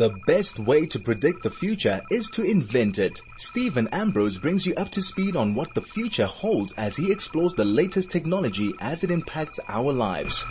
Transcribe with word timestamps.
The 0.00 0.18
best 0.26 0.58
way 0.58 0.86
to 0.86 0.98
predict 0.98 1.42
the 1.42 1.50
future 1.50 2.00
is 2.10 2.30
to 2.30 2.42
invent 2.42 2.98
it. 2.98 3.20
Steven 3.36 3.86
Ambrose 3.92 4.38
brings 4.38 4.64
you 4.64 4.74
up 4.76 4.88
to 4.92 5.02
speed 5.02 5.36
on 5.36 5.54
what 5.54 5.74
the 5.74 5.82
future 5.82 6.24
holds 6.24 6.72
as 6.78 6.96
he 6.96 7.12
explores 7.12 7.52
the 7.52 7.66
latest 7.66 8.10
technology 8.10 8.72
as 8.80 9.04
it 9.04 9.10
impacts 9.10 9.60
our 9.68 9.92
lives. 9.92 10.46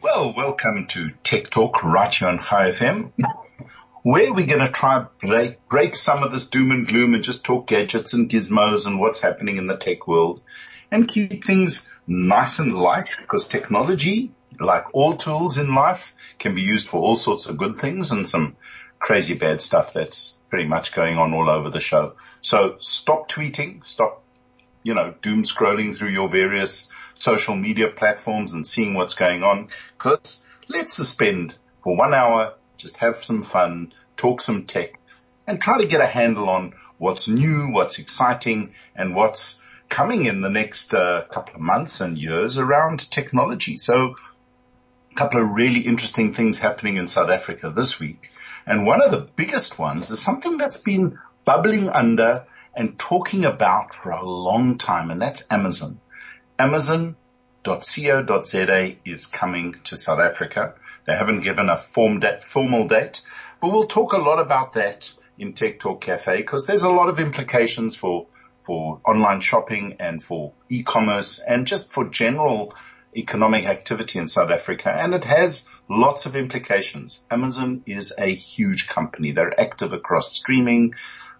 Well, 0.00 0.32
welcome 0.34 0.86
to 0.86 1.10
Tech 1.22 1.50
Talk 1.50 1.84
right 1.84 2.14
here 2.14 2.28
on 2.28 2.38
Chai 2.38 2.72
FM, 2.72 3.12
where 4.02 4.32
we're 4.32 4.46
going 4.46 4.64
to 4.64 4.72
try 4.72 5.04
break, 5.20 5.68
break 5.68 5.94
some 5.94 6.22
of 6.22 6.32
this 6.32 6.48
doom 6.48 6.70
and 6.70 6.88
gloom 6.88 7.12
and 7.12 7.22
just 7.22 7.44
talk 7.44 7.66
gadgets 7.66 8.14
and 8.14 8.30
gizmos 8.30 8.86
and 8.86 8.98
what's 8.98 9.20
happening 9.20 9.58
in 9.58 9.66
the 9.66 9.76
tech 9.76 10.08
world 10.08 10.40
and 10.90 11.06
keep 11.06 11.44
things 11.44 11.86
nice 12.06 12.60
and 12.60 12.74
light 12.74 13.14
because 13.20 13.46
technology, 13.46 14.32
like 14.60 14.94
all 14.94 15.16
tools 15.16 15.58
in 15.58 15.74
life, 15.74 16.14
can 16.38 16.54
be 16.54 16.62
used 16.62 16.88
for 16.88 17.00
all 17.00 17.16
sorts 17.16 17.46
of 17.46 17.56
good 17.56 17.78
things 17.78 18.10
and 18.10 18.28
some 18.28 18.56
crazy 18.98 19.34
bad 19.34 19.60
stuff 19.60 19.92
that's 19.92 20.34
pretty 20.50 20.66
much 20.66 20.92
going 20.92 21.18
on 21.18 21.32
all 21.32 21.48
over 21.48 21.70
the 21.70 21.80
show. 21.80 22.14
So 22.40 22.76
stop 22.80 23.28
tweeting, 23.28 23.84
stop, 23.86 24.22
you 24.82 24.94
know, 24.94 25.14
doom 25.22 25.42
scrolling 25.42 25.94
through 25.94 26.10
your 26.10 26.28
various 26.28 26.88
social 27.18 27.54
media 27.54 27.88
platforms 27.88 28.54
and 28.54 28.66
seeing 28.66 28.94
what's 28.94 29.14
going 29.14 29.42
on 29.42 29.68
because 29.96 30.44
let's 30.68 30.94
suspend 30.94 31.54
for 31.82 31.96
one 31.96 32.14
hour, 32.14 32.54
just 32.76 32.96
have 32.98 33.24
some 33.24 33.42
fun, 33.42 33.92
talk 34.16 34.40
some 34.40 34.64
tech 34.64 34.98
and 35.46 35.60
try 35.60 35.80
to 35.80 35.86
get 35.86 36.00
a 36.00 36.06
handle 36.06 36.48
on 36.48 36.74
what's 36.98 37.26
new, 37.26 37.70
what's 37.72 37.98
exciting 37.98 38.74
and 38.94 39.14
what's 39.14 39.58
coming 39.88 40.26
in 40.26 40.42
the 40.42 40.50
next 40.50 40.92
uh, 40.92 41.24
couple 41.32 41.54
of 41.54 41.60
months 41.60 42.00
and 42.00 42.18
years 42.18 42.58
around 42.58 43.10
technology. 43.10 43.76
So 43.76 44.16
couple 45.18 45.42
of 45.42 45.50
really 45.50 45.80
interesting 45.80 46.32
things 46.32 46.58
happening 46.58 46.96
in 46.96 47.08
South 47.08 47.28
Africa 47.28 47.72
this 47.74 47.98
week. 47.98 48.30
And 48.64 48.86
one 48.86 49.02
of 49.02 49.10
the 49.10 49.28
biggest 49.34 49.76
ones 49.76 50.12
is 50.12 50.22
something 50.22 50.58
that's 50.58 50.76
been 50.76 51.18
bubbling 51.44 51.88
under 51.88 52.46
and 52.72 52.96
talking 52.96 53.44
about 53.44 53.96
for 53.96 54.10
a 54.10 54.24
long 54.24 54.78
time, 54.78 55.10
and 55.10 55.20
that's 55.20 55.42
Amazon. 55.50 56.00
Amazon.co.za 56.56 57.16
is 59.04 59.26
coming 59.26 59.74
to 59.84 59.96
South 59.96 60.20
Africa. 60.20 60.74
They 61.04 61.16
haven't 61.16 61.40
given 61.40 61.68
a 61.68 61.80
form 61.80 62.22
formal 62.46 62.86
date, 62.86 63.22
but 63.60 63.72
we'll 63.72 63.88
talk 63.88 64.12
a 64.12 64.18
lot 64.18 64.38
about 64.38 64.74
that 64.74 65.12
in 65.36 65.54
Tech 65.54 65.80
Talk 65.80 66.00
Cafe 66.02 66.36
because 66.36 66.64
there's 66.68 66.84
a 66.84 66.90
lot 66.90 67.08
of 67.08 67.18
implications 67.18 67.96
for 67.96 68.28
for 68.62 69.00
online 69.04 69.40
shopping 69.40 69.96
and 69.98 70.22
for 70.22 70.52
e-commerce 70.68 71.40
and 71.40 71.66
just 71.66 71.90
for 71.90 72.04
general 72.08 72.72
economic 73.16 73.66
activity 73.66 74.18
in 74.18 74.28
South 74.28 74.50
Africa. 74.50 74.90
And 74.90 75.14
it 75.14 75.24
has 75.24 75.66
lots 75.88 76.26
of 76.26 76.36
implications. 76.36 77.20
Amazon 77.30 77.82
is 77.86 78.12
a 78.18 78.32
huge 78.32 78.88
company. 78.88 79.32
They're 79.32 79.58
active 79.60 79.92
across 79.92 80.32
streaming, 80.32 80.94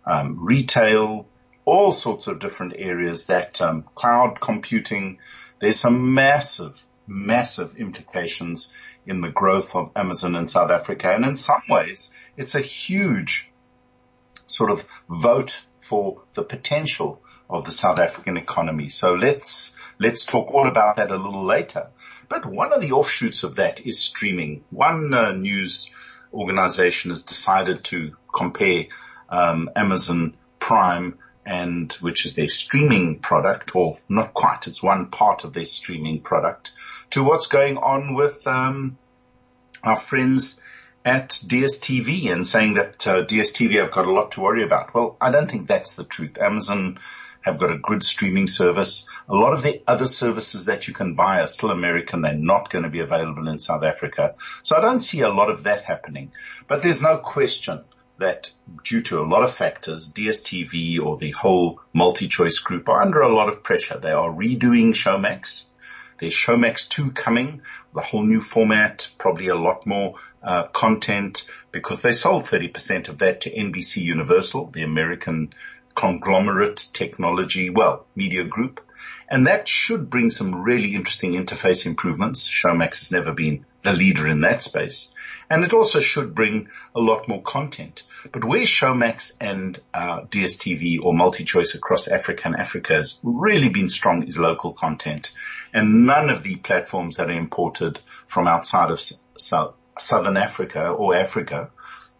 um, 0.06 0.44
retail, 0.44 1.27
all 1.64 1.92
sorts 1.92 2.27
of 2.27 2.41
different 2.41 2.75
areas 2.77 3.27
that 3.27 3.60
um, 3.60 3.84
cloud 3.94 4.41
computing. 4.41 5.19
There's 5.60 5.78
some 5.78 6.14
massive, 6.14 6.83
massive 7.06 7.77
implications 7.77 8.70
in 9.06 9.20
the 9.20 9.30
growth 9.30 9.75
of 9.75 9.91
Amazon 9.97 10.34
in 10.34 10.47
South 10.47 10.70
Africa. 10.70 11.14
And 11.14 11.25
in 11.25 11.36
some 11.36 11.62
ways, 11.69 12.10
it's 12.36 12.55
a 12.55 12.60
huge 12.60 13.50
sort 14.47 14.70
of 14.70 14.84
vote 15.08 15.62
for 15.80 16.22
the 16.34 16.42
potential 16.42 17.22
of 17.50 17.64
the 17.64 17.70
South 17.70 17.98
African 17.98 18.36
economy. 18.36 18.88
So 18.88 19.14
let's, 19.14 19.75
let's 19.98 20.24
talk 20.24 20.52
all 20.52 20.66
about 20.66 20.96
that 20.96 21.10
a 21.10 21.16
little 21.16 21.44
later. 21.44 21.88
But 22.28 22.46
one 22.46 22.72
of 22.72 22.80
the 22.80 22.92
offshoots 22.92 23.42
of 23.42 23.56
that 23.56 23.80
is 23.86 23.98
streaming. 23.98 24.64
One 24.70 25.12
uh, 25.14 25.32
news 25.32 25.91
organization 26.32 27.10
has 27.10 27.22
decided 27.22 27.84
to 27.84 28.16
compare 28.32 28.86
um, 29.28 29.70
Amazon 29.74 30.36
Prime 30.60 31.19
and 31.48 31.91
which 31.94 32.26
is 32.26 32.34
their 32.34 32.48
streaming 32.48 33.20
product, 33.20 33.74
or 33.74 33.98
not 34.06 34.34
quite, 34.34 34.66
it's 34.66 34.82
one 34.82 35.06
part 35.06 35.44
of 35.44 35.54
their 35.54 35.64
streaming 35.64 36.20
product, 36.20 36.72
to 37.10 37.25
what's 37.25 37.47
going 37.47 37.78
on 37.78 38.15
with 38.15 38.47
um, 38.47 38.98
our 39.82 39.97
friends 39.97 40.60
at 41.06 41.30
DSTV 41.30 42.30
and 42.30 42.47
saying 42.47 42.75
that 42.75 43.06
uh, 43.06 43.25
DSTV 43.25 43.80
have 43.80 43.92
got 43.92 44.04
a 44.04 44.12
lot 44.12 44.32
to 44.32 44.42
worry 44.42 44.62
about. 44.62 44.92
Well, 44.92 45.16
I 45.22 45.30
don't 45.30 45.50
think 45.50 45.69
that's 45.69 45.94
the 45.94 46.04
truth. 46.04 46.36
Amazon 46.36 46.98
have 47.43 47.59
got 47.59 47.71
a 47.71 47.78
good 47.78 48.03
streaming 48.03 48.47
service. 48.47 49.06
A 49.28 49.34
lot 49.34 49.53
of 49.53 49.62
the 49.62 49.82
other 49.87 50.06
services 50.06 50.66
that 50.66 50.88
you 50.88 50.94
can 50.94 51.15
buy 51.15 51.41
are 51.41 51.47
still 51.47 51.71
American. 51.71 52.22
They're 52.22 52.34
not 52.34 52.71
going 52.71 52.84
to 52.84 52.91
be 52.91 53.00
available 53.00 53.49
in 53.49 53.59
South 53.59 53.84
Africa. 53.84 54.34
So 54.62 54.76
I 54.76 54.81
don't 54.81 55.00
see 55.00 55.21
a 55.21 55.31
lot 55.31 55.50
of 55.50 55.65
that 55.65 55.82
happening, 55.82 56.32
but 56.66 56.82
there's 56.82 57.03
no 57.03 57.19
question 57.19 57.84
that 58.19 58.50
due 58.84 59.03
to 59.03 59.21
a 59.21 59.27
lot 59.27 59.44
of 59.44 59.53
factors, 59.53 60.10
DSTV 60.10 61.00
or 61.00 61.16
the 61.16 61.31
whole 61.31 61.81
multi-choice 61.93 62.59
group 62.59 62.88
are 62.88 63.00
under 63.00 63.21
a 63.21 63.32
lot 63.32 63.48
of 63.48 63.62
pressure. 63.62 63.98
They 63.98 64.10
are 64.10 64.31
redoing 64.31 64.93
Showmax. 64.93 65.65
There's 66.19 66.34
Showmax 66.34 66.88
2 66.88 67.12
coming, 67.12 67.62
the 67.94 68.00
whole 68.00 68.25
new 68.25 68.41
format, 68.41 69.09
probably 69.19 69.48
a 69.48 69.54
lot 69.54 69.87
more 69.87 70.16
uh, 70.43 70.65
content 70.65 71.47
because 71.71 72.03
they 72.03 72.12
sold 72.12 72.44
30% 72.44 73.09
of 73.09 73.19
that 73.19 73.43
to 73.43 73.54
NBC 73.54 74.03
Universal, 74.03 74.71
the 74.71 74.82
American 74.82 75.53
conglomerate 75.98 76.86
technology, 76.92 77.70
well, 77.70 78.06
media 78.14 78.44
group. 78.44 78.81
And 79.28 79.48
that 79.48 79.66
should 79.66 80.09
bring 80.09 80.31
some 80.31 80.62
really 80.62 80.94
interesting 80.94 81.32
interface 81.32 81.86
improvements. 81.86 82.48
Showmax 82.48 83.00
has 83.00 83.10
never 83.10 83.32
been 83.32 83.66
the 83.82 83.92
leader 83.92 84.28
in 84.28 84.42
that 84.42 84.62
space. 84.62 85.09
And 85.50 85.64
it 85.64 85.72
also 85.72 85.98
should 85.98 86.36
bring 86.36 86.69
a 86.94 87.00
lot 87.00 87.26
more 87.26 87.42
content. 87.42 88.04
But 88.31 88.44
where 88.44 88.62
Showmax 88.62 89.32
and 89.41 89.76
uh, 89.92 90.20
DSTV 90.20 91.00
or 91.03 91.12
multi-choice 91.14 91.75
across 91.75 92.06
Africa 92.06 92.42
and 92.44 92.56
Africa 92.56 92.94
has 92.94 93.19
really 93.25 93.69
been 93.69 93.88
strong 93.88 94.22
is 94.22 94.38
local 94.38 94.72
content. 94.72 95.32
And 95.75 96.06
none 96.06 96.30
of 96.30 96.44
the 96.44 96.56
platforms 96.56 97.16
that 97.16 97.28
are 97.28 97.41
imported 97.44 97.98
from 98.28 98.47
outside 98.47 98.92
of 98.92 99.03
South, 99.36 99.75
Southern 99.98 100.36
Africa 100.36 100.91
or 100.91 101.16
Africa 101.16 101.70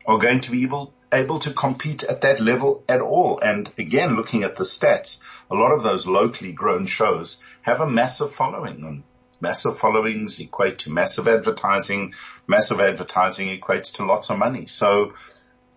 are 0.05 0.19
going 0.19 0.41
to 0.41 0.51
be 0.51 0.65
able, 0.65 0.93
able 1.13 1.39
to 1.41 1.53
compete 1.53 2.05
at 2.05 2.23
that 2.23 2.41
level 2.41 2.85
at 2.89 3.01
all. 3.01 3.41
And 3.41 3.71
again, 3.79 4.17
looking 4.17 4.43
at 4.43 4.57
the 4.57 4.65
stats, 4.65 5.19
a 5.51 5.55
lot 5.55 5.73
of 5.73 5.83
those 5.83 6.07
locally 6.07 6.53
grown 6.53 6.87
shows 6.87 7.37
have 7.63 7.81
a 7.81 7.91
massive 7.91 8.33
following 8.33 8.85
and 8.85 9.03
massive 9.41 9.79
followings 9.79 10.39
equate 10.41 10.81
to 10.81 10.91
massive 10.91 11.29
advertising. 11.29 12.15
Massive 12.47 12.81
advertising 12.81 13.59
equates 13.59 13.95
to 13.95 14.05
lots 14.05 14.31
of 14.31 14.39
money. 14.39 14.67
So 14.67 15.15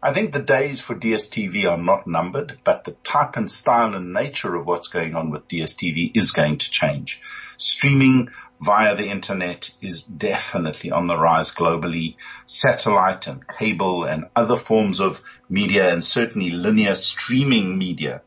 I 0.03 0.13
think 0.13 0.33
the 0.33 0.39
days 0.39 0.81
for 0.81 0.95
DSTV 0.95 1.69
are 1.69 1.77
not 1.77 2.07
numbered, 2.07 2.57
but 2.63 2.85
the 2.85 2.93
type 3.03 3.37
and 3.37 3.49
style 3.51 3.93
and 3.93 4.13
nature 4.13 4.55
of 4.55 4.65
what's 4.65 4.87
going 4.87 5.15
on 5.15 5.29
with 5.29 5.47
DSTV 5.47 6.17
is 6.17 6.31
going 6.31 6.57
to 6.57 6.71
change. 6.71 7.21
Streaming 7.57 8.29
via 8.61 8.95
the 8.95 9.09
internet 9.09 9.71
is 9.81 10.03
definitely 10.03 10.91
on 10.91 11.07
the 11.07 11.17
rise 11.17 11.51
globally. 11.51 12.15
Satellite 12.45 13.27
and 13.27 13.47
cable 13.47 14.03
and 14.03 14.25
other 14.35 14.55
forms 14.55 14.99
of 14.99 15.21
media 15.49 15.91
and 15.91 16.03
certainly 16.03 16.51
linear 16.51 16.95
streaming 16.95 17.77
media 17.77 18.21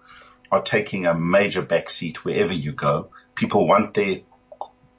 are 0.50 0.62
taking 0.62 1.06
a 1.06 1.14
major 1.14 1.62
backseat 1.62 2.18
wherever 2.18 2.52
you 2.52 2.72
go. 2.72 3.10
People 3.34 3.66
want 3.66 3.94
their 3.94 4.20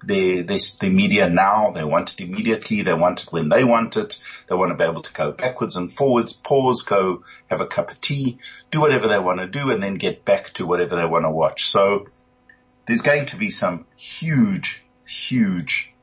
their, 0.04 0.44
their, 0.44 0.60
their 0.80 0.92
media 0.92 1.30
now. 1.30 1.72
They 1.72 1.84
want 1.84 2.14
it 2.14 2.22
immediately. 2.22 2.84
They 2.84 2.94
want 2.94 3.24
it 3.24 3.32
when 3.32 3.50
they 3.50 3.64
want 3.64 3.98
it. 3.98 4.20
They 4.48 4.56
want 4.56 4.72
to 4.72 4.78
be 4.78 4.84
able 4.84 5.02
to 5.02 5.14
go 5.14 5.32
backwards 5.32 5.76
and 5.76 5.92
forwards, 5.92 6.32
pause, 6.32 6.84
go 6.84 7.24
have 7.48 7.62
a 7.62 7.68
cup 7.68 7.92
of 7.92 8.00
tea, 8.00 8.38
do 8.72 8.82
whatever 8.82 9.08
they 9.08 9.20
want 9.20 9.40
to 9.40 9.48
do 9.48 9.72
and 9.72 9.82
then 9.82 9.96
get 9.96 10.24
back 10.24 10.54
to 10.54 10.66
whatever 10.66 10.96
they 10.96 11.06
want 11.06 11.26
to 11.26 11.32
watch. 11.32 11.70
So 11.70 12.08
there's 12.86 13.02
going 13.02 13.26
to 13.28 13.38
be 13.38 13.50
some 13.50 13.86
huge, 13.96 14.85
huge 15.08 15.94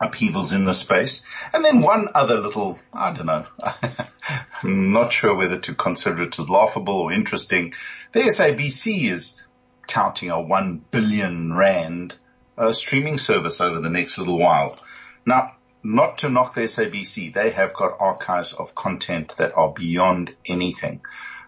upheavals 0.00 0.52
in 0.52 0.64
the 0.64 0.74
space. 0.74 1.22
And 1.52 1.64
then 1.64 1.80
one 1.80 2.08
other 2.14 2.38
little, 2.40 2.78
I 2.92 3.12
don't 3.12 3.26
know, 3.26 3.46
I'm 4.62 4.92
not 4.92 5.12
sure 5.12 5.34
whether 5.34 5.58
to 5.58 5.74
consider 5.74 6.22
it 6.22 6.38
as 6.38 6.48
laughable 6.48 6.94
or 6.94 7.12
interesting. 7.12 7.74
The 8.12 8.20
SABC 8.20 9.10
is 9.10 9.40
touting 9.86 10.30
a 10.30 10.40
one 10.40 10.84
billion 10.90 11.52
rand 11.52 12.14
uh, 12.56 12.72
streaming 12.72 13.18
service 13.18 13.60
over 13.60 13.80
the 13.80 13.90
next 13.90 14.18
little 14.18 14.38
while. 14.38 14.78
Now, 15.26 15.56
not 15.82 16.18
to 16.18 16.30
knock 16.30 16.54
the 16.54 16.62
SABC, 16.62 17.34
they 17.34 17.50
have 17.50 17.74
got 17.74 18.00
archives 18.00 18.52
of 18.52 18.74
content 18.74 19.34
that 19.36 19.54
are 19.54 19.70
beyond 19.70 20.34
anything. 20.46 21.02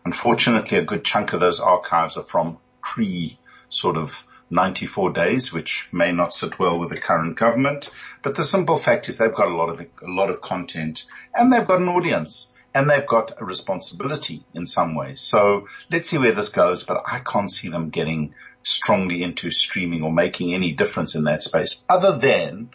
Unfortunately, 0.05 0.79
a 0.79 0.85
good 0.85 1.05
chunk 1.05 1.32
of 1.32 1.41
those 1.41 1.59
archives 1.59 2.17
are 2.17 2.23
from 2.23 2.59
pre 2.82 3.39
sort 3.69 3.97
of 3.97 4.25
94 4.50 5.12
days, 5.12 5.52
which 5.52 5.88
may 5.93 6.12
not 6.12 6.32
sit 6.32 6.58
well 6.58 6.78
with 6.78 6.90
the 6.90 6.96
current 6.96 7.37
government. 7.37 7.90
But 8.22 8.34
the 8.34 8.44
simple 8.44 8.78
fact 8.78 9.08
is 9.08 9.19
they've 9.19 9.34
got 9.34 9.48
a 9.48 9.56
lot 9.56 9.69
of, 9.69 9.81
a 9.81 9.87
lot 10.02 10.31
of 10.31 10.40
content 10.40 11.04
and 11.34 11.52
they've 11.52 11.66
got 11.66 11.81
an 11.81 11.88
audience 11.88 12.52
and 12.75 12.88
they've 12.88 13.06
got 13.06 13.40
a 13.40 13.44
responsibility 13.44 14.44
in 14.54 14.66
some 14.66 14.94
ways. 14.94 15.20
So 15.20 15.66
let's 15.90 16.08
see 16.08 16.19
where 16.19 16.32
this 16.32 16.50
goes, 16.50 16.84
but 16.84 17.02
I 17.06 17.20
can't 17.20 17.50
see 17.50 17.70
them 17.70 17.90
getting 17.90 18.34
strongly 18.62 19.22
into 19.22 19.50
streaming 19.50 20.02
or 20.02 20.12
making 20.12 20.52
any 20.52 20.72
difference 20.72 21.14
in 21.14 21.25
that 21.25 21.43
space 21.43 21.82
other 21.88 22.19
than 22.19 22.70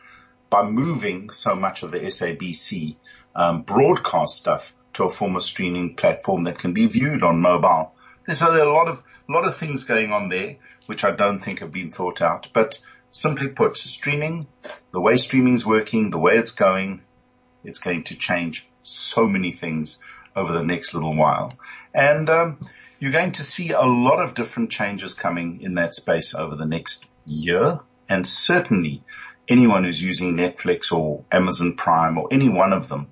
by 0.49 0.63
moving 0.63 1.29
so 1.29 1.55
much 1.55 1.83
of 1.83 1.91
the 1.91 1.99
SABC 1.99 2.95
um, 3.35 3.61
broadcast 3.61 4.35
stuff 4.35 4.73
to 4.93 5.03
a 5.03 5.09
form 5.09 5.35
of 5.35 5.43
streaming 5.43 5.95
platform 5.95 6.45
that 6.45 6.59
can 6.59 6.73
be 6.73 6.87
viewed 6.87 7.23
on 7.23 7.39
mobile. 7.39 7.93
There's 8.25 8.41
a 8.41 8.49
lot 8.49 8.87
of, 8.87 9.01
lot 9.29 9.45
of 9.45 9.57
things 9.57 9.83
going 9.83 10.11
on 10.11 10.29
there, 10.29 10.57
which 10.85 11.03
I 11.03 11.11
don't 11.11 11.39
think 11.39 11.59
have 11.59 11.71
been 11.71 11.91
thought 11.91 12.21
out, 12.21 12.49
but 12.53 12.79
simply 13.09 13.47
put, 13.47 13.77
streaming, 13.77 14.47
the 14.91 15.01
way 15.01 15.17
streaming's 15.17 15.65
working, 15.65 16.09
the 16.09 16.19
way 16.19 16.33
it's 16.33 16.51
going, 16.51 17.01
it's 17.63 17.79
going 17.79 18.03
to 18.05 18.15
change 18.15 18.67
so 18.83 19.27
many 19.27 19.51
things 19.51 19.97
over 20.35 20.53
the 20.53 20.63
next 20.63 20.93
little 20.93 21.15
while. 21.15 21.53
And, 21.93 22.29
um, 22.29 22.57
you're 23.01 23.11
going 23.11 23.31
to 23.33 23.43
see 23.43 23.71
a 23.71 23.81
lot 23.81 24.23
of 24.23 24.35
different 24.35 24.69
changes 24.69 25.15
coming 25.15 25.61
in 25.61 25.73
that 25.73 25.95
space 25.95 26.35
over 26.35 26.55
the 26.55 26.67
next 26.67 27.05
year. 27.25 27.79
And 28.07 28.27
certainly 28.27 29.03
anyone 29.47 29.83
who's 29.85 30.01
using 30.01 30.37
Netflix 30.37 30.91
or 30.91 31.25
Amazon 31.31 31.75
Prime 31.75 32.19
or 32.19 32.27
any 32.31 32.47
one 32.47 32.73
of 32.73 32.89
them, 32.89 33.11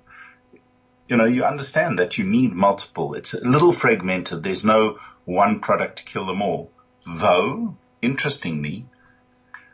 you 1.10 1.16
know, 1.16 1.24
you 1.24 1.44
understand 1.44 1.98
that 1.98 2.18
you 2.18 2.24
need 2.24 2.52
multiple. 2.52 3.14
It's 3.14 3.34
a 3.34 3.40
little 3.40 3.72
fragmented. 3.72 4.44
There's 4.44 4.64
no 4.64 5.00
one 5.24 5.58
product 5.58 5.98
to 5.98 6.04
kill 6.04 6.24
them 6.24 6.40
all. 6.40 6.70
Though, 7.04 7.76
interestingly, 8.00 8.86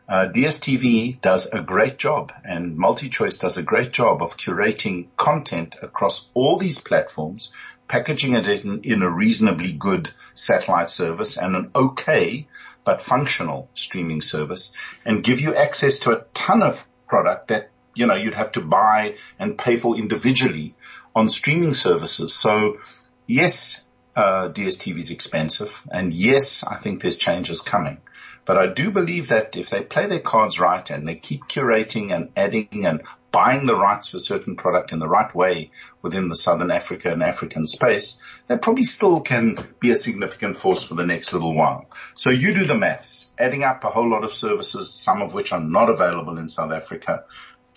uh, 0.09 0.29
DSTV 0.33 1.21
does 1.21 1.45
a 1.45 1.61
great 1.61 1.99
job 1.99 2.33
and 2.43 2.75
MultiChoice 2.75 3.39
does 3.39 3.57
a 3.57 3.61
great 3.61 3.91
job 3.91 4.23
of 4.23 4.35
curating 4.35 5.09
content 5.15 5.75
across 5.79 6.27
all 6.33 6.57
these 6.57 6.79
platforms, 6.79 7.51
packaging 7.87 8.33
it 8.33 8.47
in, 8.47 8.81
in 8.81 9.03
a 9.03 9.11
reasonably 9.11 9.73
good 9.73 10.09
satellite 10.33 10.89
service 10.89 11.37
and 11.37 11.55
an 11.55 11.69
okay 11.75 12.47
but 12.83 13.03
functional 13.03 13.69
streaming 13.75 14.21
service 14.21 14.71
and 15.05 15.23
give 15.23 15.39
you 15.39 15.53
access 15.53 15.99
to 15.99 16.11
a 16.11 16.23
ton 16.33 16.63
of 16.63 16.83
product 17.07 17.49
that, 17.49 17.69
you 17.97 18.05
know, 18.05 18.15
you'd 18.15 18.33
have 18.33 18.51
to 18.53 18.61
buy 18.61 19.15
and 19.39 19.57
pay 19.57 19.77
for 19.77 19.97
individually 19.97 20.75
on 21.15 21.29
streaming 21.29 21.73
services. 21.73 22.33
So 22.33 22.77
yes, 23.25 23.83
uh, 24.15 24.49
DSTV 24.49 24.97
is 24.97 25.11
expensive 25.11 25.81
and 25.91 26.13
yes, 26.13 26.63
I 26.63 26.77
think 26.77 27.01
there's 27.01 27.17
changes 27.17 27.61
coming. 27.61 28.01
But 28.45 28.57
I 28.57 28.67
do 28.67 28.91
believe 28.91 29.27
that 29.27 29.57
if 29.57 29.69
they 29.69 29.81
play 29.81 30.07
their 30.07 30.21
cards 30.21 30.57
right 30.57 30.89
and 30.89 31.05
they 31.05 31.15
keep 31.15 31.49
curating 31.49 32.15
and 32.15 32.29
adding 32.37 32.85
and 32.85 33.01
buying 33.29 33.65
the 33.65 33.75
rights 33.75 34.07
for 34.07 34.19
certain 34.19 34.55
product 34.55 34.93
in 34.93 34.99
the 34.99 35.07
right 35.07 35.35
way 35.35 35.71
within 36.01 36.29
the 36.29 36.35
Southern 36.35 36.71
Africa 36.71 37.11
and 37.11 37.21
African 37.21 37.67
space, 37.67 38.17
they 38.47 38.57
probably 38.57 38.85
still 38.85 39.19
can 39.19 39.67
be 39.81 39.91
a 39.91 39.97
significant 39.97 40.55
force 40.55 40.81
for 40.81 40.95
the 40.95 41.05
next 41.05 41.33
little 41.33 41.53
while. 41.53 41.87
So 42.13 42.29
you 42.29 42.53
do 42.53 42.65
the 42.65 42.77
maths, 42.77 43.29
adding 43.37 43.63
up 43.63 43.83
a 43.83 43.89
whole 43.89 44.09
lot 44.09 44.23
of 44.23 44.33
services, 44.33 44.93
some 44.93 45.21
of 45.21 45.33
which 45.33 45.51
are 45.51 45.59
not 45.59 45.89
available 45.89 46.37
in 46.37 46.47
South 46.47 46.71
Africa 46.71 47.25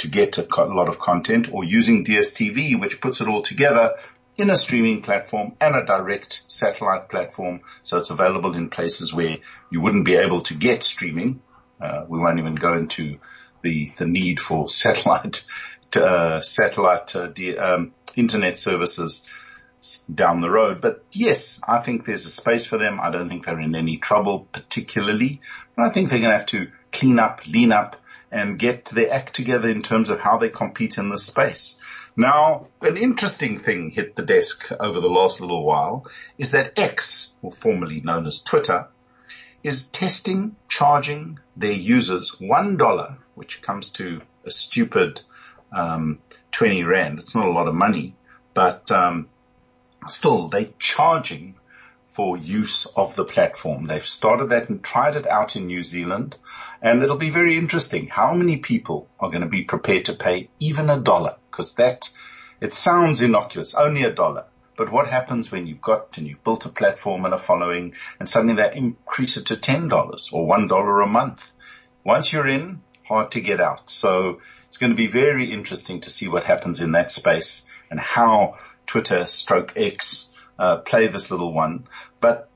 to 0.00 0.08
get 0.08 0.38
a 0.38 0.46
lot 0.64 0.88
of 0.88 0.98
content 0.98 1.52
or 1.52 1.62
using 1.62 2.04
DSTV, 2.04 2.80
which 2.80 3.00
puts 3.00 3.20
it 3.20 3.28
all 3.28 3.42
together 3.42 3.94
in 4.36 4.48
a 4.48 4.56
streaming 4.56 5.02
platform 5.02 5.52
and 5.60 5.76
a 5.76 5.84
direct 5.84 6.42
satellite 6.48 7.10
platform. 7.10 7.60
So 7.82 7.98
it's 7.98 8.10
available 8.10 8.54
in 8.54 8.70
places 8.70 9.12
where 9.12 9.36
you 9.70 9.80
wouldn't 9.80 10.06
be 10.06 10.16
able 10.16 10.40
to 10.42 10.54
get 10.54 10.82
streaming. 10.82 11.42
Uh, 11.80 12.04
we 12.08 12.18
won't 12.18 12.38
even 12.38 12.54
go 12.54 12.76
into 12.76 13.18
the, 13.62 13.92
the 13.96 14.06
need 14.06 14.40
for 14.40 14.68
satellite, 14.82 15.44
uh, 15.94 16.40
satellite, 16.40 17.14
uh, 17.14 17.30
um, 17.58 17.92
internet 18.16 18.56
services 18.56 19.22
down 20.12 20.40
the 20.40 20.50
road. 20.50 20.80
But 20.80 21.04
yes, 21.12 21.60
I 21.66 21.78
think 21.80 22.06
there's 22.06 22.24
a 22.24 22.30
space 22.30 22.64
for 22.64 22.78
them. 22.78 23.00
I 23.00 23.10
don't 23.10 23.28
think 23.28 23.44
they're 23.44 23.60
in 23.60 23.74
any 23.74 23.98
trouble 23.98 24.48
particularly, 24.52 25.40
but 25.76 25.84
I 25.84 25.90
think 25.90 26.08
they're 26.08 26.20
going 26.20 26.32
to 26.32 26.38
have 26.38 26.46
to 26.46 26.68
clean 26.90 27.18
up, 27.18 27.42
lean 27.46 27.72
up 27.72 27.96
and 28.30 28.58
get 28.58 28.86
their 28.86 29.12
act 29.12 29.34
together 29.34 29.68
in 29.68 29.82
terms 29.82 30.08
of 30.08 30.20
how 30.20 30.38
they 30.38 30.48
compete 30.48 30.98
in 30.98 31.08
this 31.08 31.24
space. 31.24 31.76
Now, 32.16 32.68
an 32.80 32.96
interesting 32.96 33.58
thing 33.58 33.90
hit 33.90 34.16
the 34.16 34.22
desk 34.22 34.70
over 34.78 35.00
the 35.00 35.08
last 35.08 35.40
little 35.40 35.64
while 35.64 36.06
is 36.38 36.52
that 36.52 36.78
X, 36.78 37.32
or 37.42 37.52
formerly 37.52 38.00
known 38.00 38.26
as 38.26 38.40
Twitter, 38.40 38.88
is 39.62 39.86
testing 39.86 40.56
charging 40.68 41.38
their 41.56 41.72
users 41.72 42.34
one 42.40 42.76
dollar, 42.76 43.18
which 43.34 43.62
comes 43.62 43.90
to 43.90 44.22
a 44.44 44.50
stupid 44.50 45.20
um, 45.72 46.18
twenty 46.50 46.82
rand. 46.82 47.18
It's 47.18 47.34
not 47.34 47.46
a 47.46 47.52
lot 47.52 47.68
of 47.68 47.74
money, 47.74 48.14
but 48.54 48.90
um, 48.90 49.28
still 50.08 50.48
they're 50.48 50.68
charging 50.78 51.56
for 52.12 52.36
use 52.36 52.86
of 52.96 53.14
the 53.14 53.24
platform. 53.24 53.86
They've 53.86 54.06
started 54.06 54.50
that 54.50 54.68
and 54.68 54.82
tried 54.82 55.16
it 55.16 55.26
out 55.26 55.56
in 55.56 55.66
New 55.66 55.84
Zealand, 55.84 56.36
and 56.82 57.02
it'll 57.02 57.16
be 57.16 57.30
very 57.30 57.56
interesting. 57.56 58.08
How 58.08 58.34
many 58.34 58.56
people 58.56 59.08
are 59.20 59.30
going 59.30 59.42
to 59.42 59.48
be 59.48 59.62
prepared 59.62 60.06
to 60.06 60.14
pay 60.14 60.48
even 60.58 60.90
a 60.90 60.98
dollar? 60.98 61.36
Because 61.50 61.74
that 61.74 62.10
it 62.60 62.74
sounds 62.74 63.22
innocuous, 63.22 63.74
only 63.74 64.02
a 64.02 64.12
dollar. 64.12 64.44
But 64.76 64.90
what 64.90 65.08
happens 65.08 65.52
when 65.52 65.66
you've 65.66 65.80
got 65.80 66.18
and 66.18 66.26
you've 66.26 66.42
built 66.42 66.66
a 66.66 66.70
platform 66.70 67.24
and 67.24 67.34
a 67.34 67.38
following 67.38 67.94
and 68.18 68.28
suddenly 68.28 68.54
they 68.54 68.72
increase 68.74 69.36
it 69.36 69.46
to 69.46 69.56
$10 69.56 70.32
or 70.32 70.56
$1 70.56 71.04
a 71.04 71.06
month? 71.06 71.52
Once 72.02 72.32
you're 72.32 72.46
in, 72.46 72.80
hard 73.04 73.30
to 73.32 73.40
get 73.40 73.60
out. 73.60 73.90
So 73.90 74.40
it's 74.66 74.78
going 74.78 74.90
to 74.90 74.96
be 74.96 75.06
very 75.06 75.52
interesting 75.52 76.00
to 76.02 76.10
see 76.10 76.28
what 76.28 76.44
happens 76.44 76.80
in 76.80 76.92
that 76.92 77.12
space 77.12 77.62
and 77.90 78.00
how 78.00 78.56
Twitter 78.86 79.26
stroke 79.26 79.74
X 79.76 80.29
uh, 80.60 80.76
play 80.76 81.08
this 81.08 81.30
little 81.30 81.52
one. 81.52 81.88
But 82.20 82.50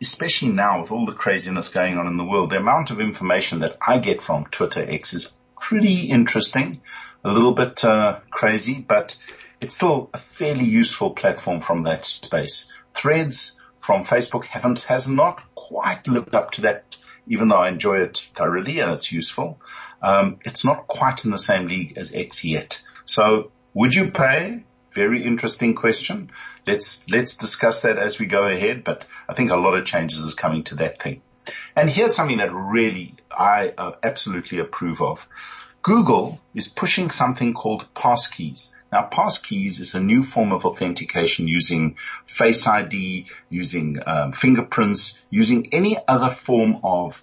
especially 0.00 0.50
now 0.50 0.80
with 0.80 0.92
all 0.92 1.04
the 1.04 1.12
craziness 1.12 1.68
going 1.68 1.98
on 1.98 2.06
in 2.06 2.16
the 2.16 2.24
world, 2.24 2.50
the 2.50 2.58
amount 2.58 2.90
of 2.90 3.00
information 3.00 3.60
that 3.60 3.76
I 3.86 3.98
get 3.98 4.22
from 4.22 4.46
Twitter 4.46 4.84
X 4.88 5.12
is 5.12 5.32
pretty 5.60 6.02
interesting, 6.10 6.76
a 7.24 7.32
little 7.32 7.54
bit 7.54 7.84
uh, 7.84 8.20
crazy, 8.30 8.84
but 8.86 9.16
it's 9.60 9.74
still 9.74 10.10
a 10.12 10.18
fairly 10.18 10.64
useful 10.64 11.10
platform 11.10 11.60
from 11.60 11.84
that 11.84 12.04
space. 12.04 12.70
Threads 12.94 13.58
from 13.80 14.04
Facebook 14.04 14.44
haven't, 14.44 14.82
has 14.84 15.08
not 15.08 15.42
quite 15.54 16.06
lived 16.06 16.34
up 16.34 16.52
to 16.52 16.62
that, 16.62 16.96
even 17.26 17.48
though 17.48 17.56
I 17.56 17.68
enjoy 17.68 17.98
it 17.98 18.28
thoroughly 18.34 18.80
and 18.80 18.92
it's 18.92 19.10
useful. 19.10 19.60
Um, 20.02 20.38
it's 20.44 20.64
not 20.64 20.86
quite 20.86 21.24
in 21.24 21.30
the 21.30 21.38
same 21.38 21.66
league 21.66 21.96
as 21.96 22.14
X 22.14 22.44
yet. 22.44 22.82
So 23.06 23.50
would 23.72 23.94
you 23.94 24.10
pay? 24.10 24.64
Very 24.94 25.24
interesting 25.24 25.74
question. 25.74 26.30
Let's, 26.66 27.08
let's 27.10 27.36
discuss 27.36 27.82
that 27.82 27.98
as 27.98 28.18
we 28.18 28.26
go 28.26 28.46
ahead, 28.46 28.84
but 28.84 29.04
I 29.28 29.34
think 29.34 29.50
a 29.50 29.56
lot 29.56 29.74
of 29.74 29.84
changes 29.84 30.20
is 30.20 30.34
coming 30.34 30.62
to 30.64 30.76
that 30.76 31.02
thing. 31.02 31.22
And 31.74 31.90
here's 31.90 32.14
something 32.14 32.38
that 32.38 32.52
really 32.52 33.16
I 33.30 33.74
uh, 33.76 33.92
absolutely 34.02 34.60
approve 34.60 35.02
of. 35.02 35.26
Google 35.82 36.40
is 36.54 36.68
pushing 36.68 37.10
something 37.10 37.52
called 37.52 37.86
passkeys. 37.94 38.70
Now 38.90 39.08
passkeys 39.10 39.80
is 39.80 39.94
a 39.94 40.00
new 40.00 40.22
form 40.22 40.52
of 40.52 40.64
authentication 40.64 41.48
using 41.48 41.96
face 42.26 42.66
ID, 42.66 43.26
using 43.50 43.98
um, 44.06 44.32
fingerprints, 44.32 45.18
using 45.28 45.74
any 45.74 45.98
other 46.06 46.30
form 46.30 46.78
of 46.84 47.22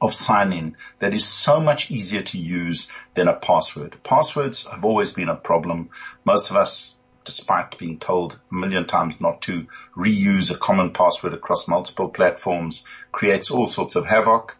of 0.00 0.14
sign 0.14 0.52
in 0.52 0.76
that 0.98 1.14
is 1.14 1.26
so 1.26 1.60
much 1.60 1.90
easier 1.90 2.22
to 2.22 2.38
use 2.38 2.88
than 3.14 3.28
a 3.28 3.34
password. 3.34 3.96
Passwords 4.02 4.66
have 4.66 4.84
always 4.84 5.12
been 5.12 5.28
a 5.28 5.36
problem. 5.36 5.90
Most 6.24 6.50
of 6.50 6.56
us, 6.56 6.94
despite 7.24 7.78
being 7.78 7.98
told 7.98 8.38
a 8.50 8.54
million 8.54 8.84
times 8.84 9.20
not 9.20 9.42
to 9.42 9.66
reuse 9.96 10.50
a 10.50 10.58
common 10.58 10.92
password 10.92 11.34
across 11.34 11.66
multiple 11.66 12.08
platforms, 12.08 12.84
creates 13.12 13.50
all 13.50 13.66
sorts 13.66 13.96
of 13.96 14.06
havoc. 14.06 14.56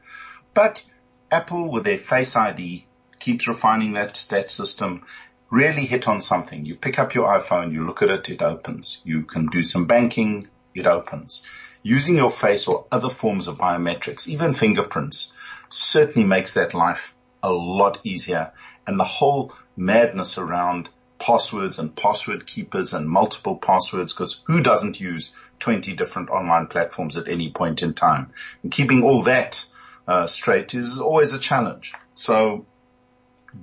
But 0.55 0.83
Apple 1.31 1.71
with 1.71 1.85
their 1.85 1.99
Face 1.99 2.35
ID 2.37 2.87
keeps 3.19 3.49
refining 3.49 3.95
that, 3.95 4.27
that 4.31 4.51
system, 4.51 5.05
really 5.51 5.85
hit 5.85 6.09
on 6.09 6.21
something. 6.21 6.65
You 6.65 6.75
pick 6.75 6.99
up 6.99 7.15
your 7.15 7.29
iPhone, 7.29 7.73
you 7.73 7.87
look 7.87 8.03
at 8.03 8.11
it, 8.11 8.29
it 8.31 8.43
opens. 8.43 9.01
You 9.05 9.23
can 9.23 9.47
do 9.47 9.63
some 9.63 9.87
banking, 9.87 10.49
it 10.75 10.87
opens. 10.87 11.43
Using 11.87 12.17
your 12.17 12.33
face 12.33 12.67
or 12.67 12.85
other 12.91 13.11
forms 13.11 13.47
of 13.47 13.59
biometrics, 13.59 14.27
even 14.27 14.55
fingerprints, 14.55 15.31
certainly 15.69 16.27
makes 16.27 16.55
that 16.55 16.75
life 16.75 17.15
a 17.45 17.53
lot 17.53 18.01
easier. 18.03 18.51
And 18.89 18.99
the 18.99 19.05
whole 19.05 19.53
madness 19.77 20.37
around 20.37 20.89
passwords 21.21 21.79
and 21.79 21.95
password 21.95 22.45
keepers 22.45 22.93
and 22.93 23.09
multiple 23.09 23.57
passwords 23.57 24.13
because 24.13 24.41
who 24.49 24.63
doesn't 24.63 24.99
use 24.99 25.31
20 25.61 25.93
different 25.93 26.29
online 26.29 26.67
platforms 26.67 27.17
at 27.17 27.29
any 27.29 27.53
point 27.53 27.85
in 27.85 27.95
time? 27.95 28.33
And 28.65 28.73
keeping 28.73 29.05
all 29.05 29.23
that 29.23 29.65
uh, 30.09 30.27
straight 30.27 30.75
is 30.75 30.99
always 30.99 31.35
a 31.35 31.39
challenge. 31.39 31.93
So 32.15 32.67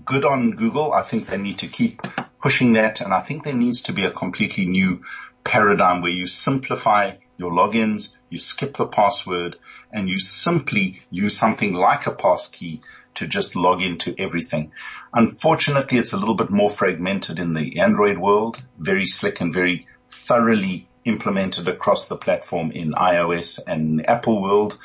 good 0.06 0.24
on 0.24 0.52
Google. 0.52 0.94
I 0.94 1.02
think 1.02 1.28
they 1.28 1.38
need 1.38 1.58
to 1.58 1.68
keep 1.68 2.02
pushing 2.42 2.72
that. 2.74 3.02
And 3.02 3.14
I 3.14 3.20
think 3.20 3.44
there 3.44 3.54
needs 3.54 3.82
to 3.82 3.92
be 3.92 4.06
a 4.06 4.12
completely 4.12 4.66
new 4.66 5.04
paradigm 5.44 6.02
where 6.02 6.10
you 6.10 6.26
simplify 6.26 7.16
your 7.38 7.52
logins, 7.52 8.10
you 8.30 8.40
skip 8.40 8.78
the 8.78 8.88
password 8.88 9.58
and 9.92 10.10
you 10.10 10.20
simply 10.20 11.02
use 11.10 11.38
something 11.38 11.74
like 11.74 12.08
a 12.08 12.12
passkey 12.12 12.82
to 13.16 13.28
just 13.28 13.56
log 13.56 13.82
into 13.82 14.16
everything. 14.18 14.72
Unfortunately, 15.14 15.98
it's 15.98 16.14
a 16.14 16.18
little 16.18 16.36
bit 16.36 16.50
more 16.50 16.70
fragmented 16.70 17.40
in 17.40 17.54
the 17.54 17.80
Android 17.80 18.18
world, 18.18 18.62
very 18.78 19.06
slick 19.06 19.42
and 19.42 19.54
very 19.54 19.88
thoroughly 20.10 20.88
implemented 21.06 21.68
across 21.68 22.08
the 22.08 22.16
platform 22.16 22.72
in 22.72 22.94
iOS 22.94 23.60
and 23.68 24.10
Apple 24.10 24.42
world. 24.42 24.78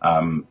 Um, 0.00 0.46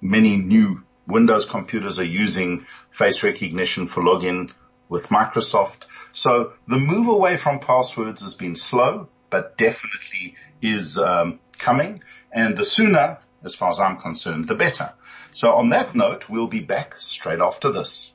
many 0.00 0.36
new 0.36 0.82
Windows 1.06 1.44
computers 1.44 1.98
are 1.98 2.04
using 2.04 2.66
face 2.90 3.22
recognition 3.22 3.86
for 3.86 4.02
login. 4.02 4.50
with 4.88 5.08
Microsoft. 5.08 5.86
So 6.12 6.52
the 6.68 6.78
move 6.78 7.08
away 7.08 7.36
from 7.36 7.58
passwords 7.58 8.22
has 8.22 8.34
been 8.34 8.54
slow, 8.54 9.08
but 9.30 9.56
definitely 9.56 10.36
is 10.64 10.98
um, 10.98 11.38
coming. 11.58 12.00
And 12.32 12.56
the 12.56 12.64
sooner, 12.64 13.18
as 13.44 13.54
far 13.54 13.70
as 13.70 13.78
I'm 13.78 13.96
concerned, 13.98 14.46
the 14.46 14.54
better. 14.54 14.92
So 15.32 15.54
on 15.54 15.70
that 15.70 15.94
note, 15.94 16.28
we'll 16.28 16.48
be 16.48 16.60
back 16.60 17.00
straight 17.00 17.40
after 17.40 17.70
this. 17.70 18.10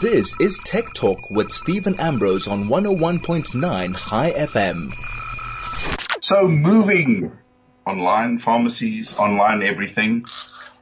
This 0.00 0.36
is 0.40 0.58
Tech 0.64 0.94
Talk 0.94 1.30
with 1.30 1.50
Steven 1.50 1.98
Ambrose 1.98 2.46
on 2.46 2.68
101.9 2.68 3.96
Chai 3.96 4.30
FM. 4.30 4.92
So 6.22 6.46
moving 6.46 7.36
online 7.86 8.38
pharmacies, 8.38 9.16
online 9.16 9.62
everything, 9.62 10.26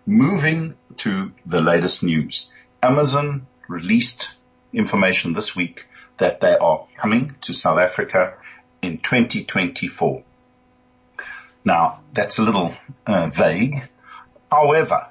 moving 0.05 0.75
to 0.99 1.33
the 1.47 1.61
latest 1.61 2.03
news. 2.03 2.51
Amazon 2.83 3.47
released 3.69 4.35
information 4.73 5.33
this 5.33 5.57
week 5.57 5.87
that 6.19 6.41
they 6.41 6.57
are 6.57 6.87
coming 6.99 7.35
to 7.43 7.53
South 7.55 7.79
Africa 7.79 8.35
in 8.83 8.99
2024. 8.99 10.23
Now, 11.65 12.01
that's 12.13 12.39
a 12.39 12.43
little 12.43 12.75
uh, 13.07 13.29
vague. 13.29 13.89
However, 14.51 15.09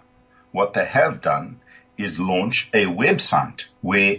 what 0.51 0.73
they 0.73 0.85
have 0.85 1.21
done 1.21 1.61
is 1.97 2.19
launch 2.19 2.69
a 2.73 2.85
website 2.85 3.65
where 3.81 4.17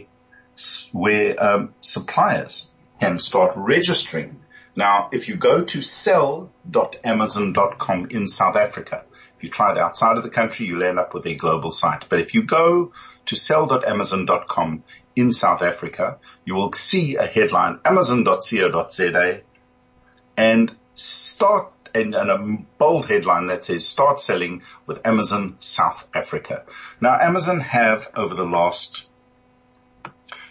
where 0.93 1.43
um, 1.43 1.75
suppliers 1.81 2.69
can 3.01 3.19
start 3.19 3.55
registering. 3.57 4.39
Now, 4.75 5.09
if 5.13 5.29
you 5.29 5.37
go 5.37 5.63
to 5.63 5.81
sell.amazon.com 5.83 8.09
in 8.11 8.27
South 8.27 8.57
Africa, 8.57 9.05
if 9.37 9.45
you 9.45 9.51
try 9.51 9.71
it 9.73 9.79
outside 9.79 10.17
of 10.17 10.25
the 10.25 10.31
country, 10.31 10.67
you'll 10.67 10.83
end 10.83 10.99
up 10.99 11.15
with 11.15 11.25
a 11.27 11.37
global 11.37 11.71
site. 11.71 12.07
But 12.09 12.19
if 12.21 12.35
you 12.35 12.43
go 12.43 12.91
to 13.27 13.37
sell.amazon.com 13.37 14.83
in 15.15 15.31
South 15.33 15.63
Africa, 15.63 16.19
you 16.45 16.57
will 16.57 16.73
see 16.73 17.15
a 17.17 17.27
headline, 17.27 17.79
amazon.co.za 17.85 19.43
and 20.37 20.73
start 20.95 21.73
and, 21.95 22.15
and, 22.15 22.31
a 22.31 22.65
bold 22.79 23.09
headline 23.09 23.47
that 23.49 23.65
says 23.65 23.87
start 23.87 24.21
selling 24.21 24.63
with 24.87 25.07
Amazon 25.07 25.57
South 25.61 26.07
Africa. 26.15 26.65
Now 27.01 27.19
Amazon 27.21 27.61
have 27.61 28.11
over 28.15 28.35
the 28.35 28.45
last 28.45 29.07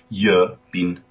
year 0.10 0.58
been 0.72 1.02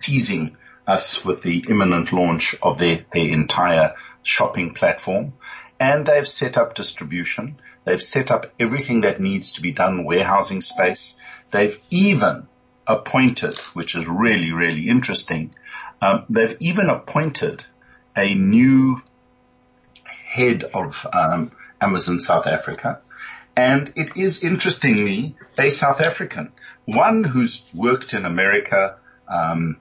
teasing 0.00 0.56
us 0.86 1.24
with 1.24 1.42
the 1.42 1.66
imminent 1.68 2.12
launch 2.12 2.56
of 2.62 2.78
their, 2.78 3.04
their 3.12 3.28
entire 3.28 3.94
shopping 4.22 4.74
platform 4.74 5.34
and 5.80 6.06
they've 6.06 6.28
set 6.28 6.56
up 6.58 6.74
distribution. 6.74 7.58
They've 7.84 8.02
set 8.02 8.30
up 8.30 8.52
everything 8.58 9.02
that 9.02 9.20
needs 9.20 9.52
to 9.52 9.62
be 9.62 9.72
done, 9.72 10.04
warehousing 10.04 10.62
space. 10.62 11.16
They've 11.50 11.78
even 11.90 12.48
appointed, 12.86 13.58
which 13.74 13.94
is 13.94 14.08
really, 14.08 14.52
really 14.52 14.88
interesting, 14.88 15.52
um, 16.00 16.24
they've 16.28 16.56
even 16.60 16.88
appointed 16.88 17.64
a 18.16 18.34
new 18.34 19.02
head 20.28 20.64
of 20.64 21.06
um, 21.12 21.52
Amazon 21.80 22.20
South 22.20 22.46
Africa. 22.46 23.00
And 23.56 23.92
it 23.96 24.16
is 24.16 24.42
interestingly 24.44 25.36
a 25.58 25.70
South 25.70 26.00
African, 26.00 26.52
one 26.84 27.24
who's 27.24 27.64
worked 27.74 28.14
in 28.14 28.24
America, 28.24 28.96
um, 29.26 29.78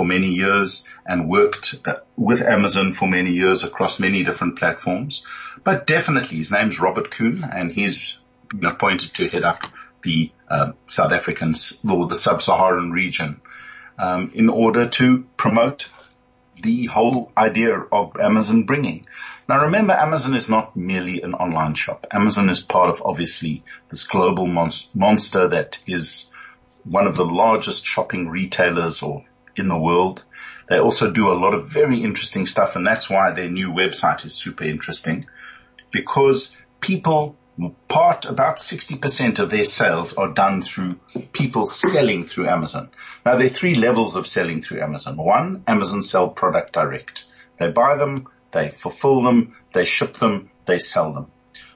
for 0.00 0.06
many 0.06 0.28
years 0.28 0.86
and 1.04 1.28
worked 1.28 1.74
with 2.16 2.40
Amazon 2.40 2.94
for 2.94 3.06
many 3.08 3.32
years 3.32 3.64
across 3.64 3.98
many 3.98 4.22
different 4.22 4.56
platforms. 4.56 5.24
But 5.62 5.86
definitely 5.86 6.38
his 6.38 6.50
name's 6.50 6.80
Robert 6.80 7.10
Koen 7.10 7.44
and 7.44 7.70
he's 7.70 8.16
appointed 8.62 9.14
to 9.14 9.28
head 9.28 9.44
up 9.44 9.66
the 10.02 10.32
uh, 10.48 10.72
South 10.86 11.12
Africans 11.12 11.78
or 11.88 12.06
the 12.06 12.14
sub-Saharan 12.14 12.92
region 12.92 13.40
um, 13.98 14.32
in 14.34 14.48
order 14.48 14.88
to 14.88 15.24
promote 15.36 15.88
the 16.62 16.86
whole 16.86 17.30
idea 17.36 17.78
of 17.78 18.16
Amazon 18.16 18.62
bringing. 18.62 19.04
Now 19.50 19.64
remember, 19.64 19.94
Amazon 19.94 20.36
is 20.36 20.48
not 20.48 20.76
merely 20.76 21.22
an 21.22 21.34
online 21.34 21.74
shop. 21.74 22.06
Amazon 22.12 22.48
is 22.50 22.60
part 22.60 22.88
of 22.88 23.02
obviously 23.04 23.64
this 23.88 24.04
global 24.04 24.46
monster 24.46 25.48
that 25.48 25.76
is 25.88 26.26
one 26.84 27.08
of 27.08 27.16
the 27.16 27.24
largest 27.24 27.84
shopping 27.84 28.28
retailers 28.28 29.02
or 29.02 29.24
in 29.56 29.66
the 29.66 29.76
world. 29.76 30.22
They 30.68 30.78
also 30.78 31.10
do 31.10 31.32
a 31.32 31.40
lot 31.42 31.52
of 31.54 31.66
very 31.66 32.04
interesting 32.04 32.46
stuff 32.46 32.76
and 32.76 32.86
that's 32.86 33.10
why 33.10 33.32
their 33.32 33.50
new 33.50 33.70
website 33.70 34.24
is 34.24 34.34
super 34.34 34.62
interesting 34.62 35.24
because 35.90 36.56
people 36.80 37.36
part 37.88 38.26
about 38.26 38.58
60% 38.58 39.40
of 39.40 39.50
their 39.50 39.64
sales 39.64 40.12
are 40.12 40.28
done 40.28 40.62
through 40.62 41.00
people 41.32 41.66
selling 41.66 42.22
through 42.22 42.46
Amazon. 42.46 42.88
Now 43.26 43.34
there 43.34 43.48
are 43.48 43.56
three 43.58 43.74
levels 43.74 44.14
of 44.14 44.28
selling 44.28 44.62
through 44.62 44.80
Amazon. 44.80 45.16
One, 45.16 45.64
Amazon 45.66 46.04
sell 46.04 46.28
product 46.28 46.72
direct. 46.72 47.24
They 47.58 47.72
buy 47.72 47.96
them, 47.96 48.28
they 48.52 48.70
fulfill 48.70 49.22
them, 49.22 49.56
they 49.72 49.84
ship 49.84 50.14
them, 50.14 50.50
they 50.66 50.78
sell 50.78 51.12
them. 51.12 51.30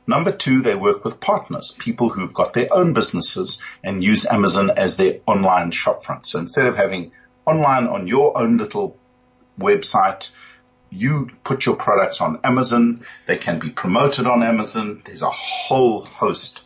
Number 0.06 0.32
two, 0.32 0.60
they 0.60 0.74
work 0.74 1.04
with 1.04 1.20
partners, 1.20 1.74
people 1.78 2.10
who've 2.10 2.34
got 2.34 2.52
their 2.52 2.68
own 2.72 2.92
businesses 2.92 3.58
and 3.82 4.04
use 4.04 4.26
Amazon 4.26 4.70
as 4.70 4.96
their 4.96 5.20
online 5.26 5.70
shopfront. 5.70 6.26
So 6.26 6.38
instead 6.38 6.66
of 6.66 6.76
having 6.76 7.12
online 7.46 7.86
on 7.86 8.06
your 8.06 8.36
own 8.38 8.56
little 8.56 8.98
website. 9.58 10.30
You 10.90 11.30
put 11.42 11.66
your 11.66 11.76
products 11.76 12.20
on 12.20 12.40
Amazon. 12.44 13.04
They 13.26 13.36
can 13.36 13.58
be 13.58 13.70
promoted 13.70 14.26
on 14.26 14.42
Amazon. 14.42 15.02
There's 15.04 15.22
a 15.22 15.30
whole 15.30 16.04
host 16.04 16.62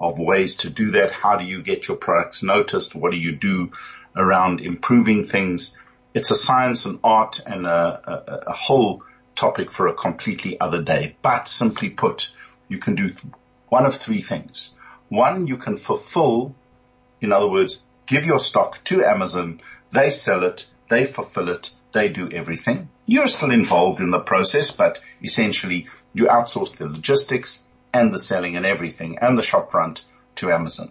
of 0.00 0.18
ways 0.18 0.56
to 0.56 0.70
do 0.70 0.92
that. 0.92 1.12
How 1.12 1.36
do 1.36 1.44
you 1.44 1.62
get 1.62 1.88
your 1.88 1.96
products 1.96 2.42
noticed? 2.42 2.94
What 2.94 3.12
do 3.12 3.18
you 3.18 3.32
do 3.32 3.72
around 4.16 4.60
improving 4.60 5.24
things? 5.24 5.76
It's 6.14 6.30
a 6.30 6.34
science 6.34 6.84
and 6.84 7.00
art 7.02 7.40
and 7.46 7.66
a, 7.66 8.02
a, 8.06 8.50
a 8.50 8.52
whole 8.52 9.02
topic 9.34 9.72
for 9.72 9.86
a 9.86 9.94
completely 9.94 10.60
other 10.60 10.82
day. 10.82 11.16
But 11.22 11.48
simply 11.48 11.90
put, 11.90 12.30
you 12.68 12.78
can 12.78 12.94
do 12.94 13.14
one 13.68 13.86
of 13.86 13.96
three 13.96 14.22
things. 14.22 14.70
One, 15.08 15.46
you 15.46 15.56
can 15.56 15.76
fulfill, 15.76 16.54
in 17.20 17.32
other 17.32 17.48
words, 17.48 17.82
give 18.06 18.24
your 18.24 18.38
stock 18.38 18.82
to 18.84 19.04
Amazon 19.04 19.60
they 19.92 20.08
sell 20.08 20.42
it, 20.42 20.66
they 20.88 21.04
fulfill 21.04 21.50
it, 21.50 21.70
they 21.92 22.08
do 22.08 22.30
everything. 22.30 22.88
You're 23.04 23.26
still 23.26 23.50
involved 23.50 24.00
in 24.00 24.10
the 24.10 24.20
process, 24.20 24.70
but 24.70 25.00
essentially 25.22 25.86
you 26.14 26.24
outsource 26.24 26.76
the 26.76 26.88
logistics 26.88 27.62
and 27.92 28.12
the 28.12 28.18
selling 28.18 28.56
and 28.56 28.64
everything 28.64 29.18
and 29.20 29.36
the 29.36 29.42
shopfront 29.42 30.04
to 30.36 30.50
Amazon. 30.50 30.90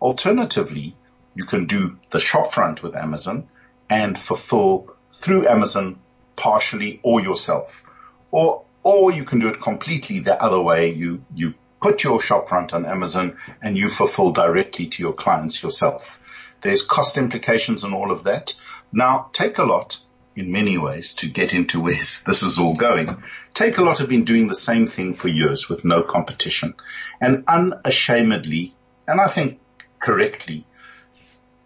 Alternatively, 0.00 0.96
you 1.34 1.44
can 1.44 1.66
do 1.66 1.98
the 2.10 2.18
shopfront 2.18 2.82
with 2.82 2.96
Amazon 2.96 3.48
and 3.90 4.18
fulfill 4.18 4.96
through 5.12 5.46
Amazon 5.46 6.00
partially 6.40 7.00
or 7.02 7.20
yourself. 7.20 7.84
Or, 8.30 8.64
or 8.82 9.12
you 9.12 9.24
can 9.24 9.40
do 9.40 9.48
it 9.48 9.60
completely 9.60 10.20
the 10.20 10.42
other 10.42 10.60
way. 10.60 10.92
You, 10.94 11.22
you 11.34 11.54
put 11.82 12.02
your 12.02 12.18
shopfront 12.18 12.72
on 12.72 12.86
Amazon 12.86 13.36
and 13.62 13.76
you 13.76 13.90
fulfill 13.90 14.32
directly 14.32 14.86
to 14.86 15.02
your 15.02 15.12
clients 15.12 15.62
yourself. 15.62 16.18
There's 16.62 16.82
cost 16.82 17.18
implications 17.18 17.84
and 17.84 17.94
all 17.94 18.10
of 18.10 18.24
that. 18.24 18.54
Now, 18.90 19.28
Takealot 19.32 19.98
in 20.34 20.50
many 20.50 20.78
ways 20.78 21.12
to 21.14 21.28
get 21.28 21.52
into 21.52 21.80
where 21.80 21.94
this 22.26 22.42
is 22.42 22.58
all 22.58 22.74
going. 22.74 23.22
Takealot 23.54 23.98
have 23.98 24.08
been 24.08 24.24
doing 24.24 24.48
the 24.48 24.54
same 24.54 24.86
thing 24.86 25.12
for 25.12 25.28
years 25.28 25.68
with 25.68 25.84
no 25.84 26.02
competition 26.02 26.74
and 27.20 27.44
unashamedly, 27.46 28.74
and 29.06 29.20
I 29.20 29.28
think 29.28 29.60
correctly, 29.98 30.64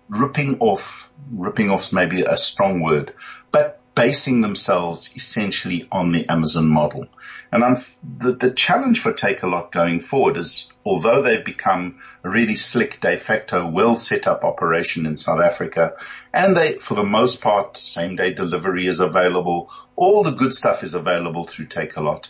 ripping 0.09 0.59
off, 0.59 1.11
ripping 1.31 1.71
off's 1.71 1.93
maybe 1.93 2.23
a 2.23 2.37
strong 2.37 2.81
word, 2.81 3.15
but 3.53 3.81
basing 3.95 4.41
themselves 4.41 5.11
essentially 5.15 5.87
on 5.93 6.13
the 6.13 6.29
Amazon 6.29 6.69
model. 6.69 7.07
And 7.53 7.63
I'm, 7.63 7.77
the, 8.03 8.33
the 8.33 8.51
challenge 8.51 9.01
for 9.01 9.13
Takealot 9.13 9.71
going 9.71 10.01
forward 10.01 10.37
is, 10.37 10.69
although 10.85 11.23
they've 11.23 11.45
become 11.45 12.01
a 12.25 12.29
really 12.29 12.57
slick 12.57 13.01
de 13.01 13.17
facto, 13.17 13.69
well 13.69 13.95
set 13.95 14.27
up 14.27 14.43
operation 14.43 15.07
in 15.07 15.17
South 15.17 15.41
Africa, 15.41 15.95
and 16.33 16.57
they, 16.57 16.79
for 16.79 16.95
the 16.95 17.05
most 17.05 17.41
part, 17.41 17.77
same 17.77 18.17
day 18.17 18.33
delivery 18.33 18.87
is 18.87 18.99
available, 18.99 19.71
all 19.95 20.25
the 20.25 20.33
good 20.33 20.53
stuff 20.53 20.83
is 20.83 20.95
available 20.95 21.45
through 21.45 21.67
Takealot. 21.67 22.29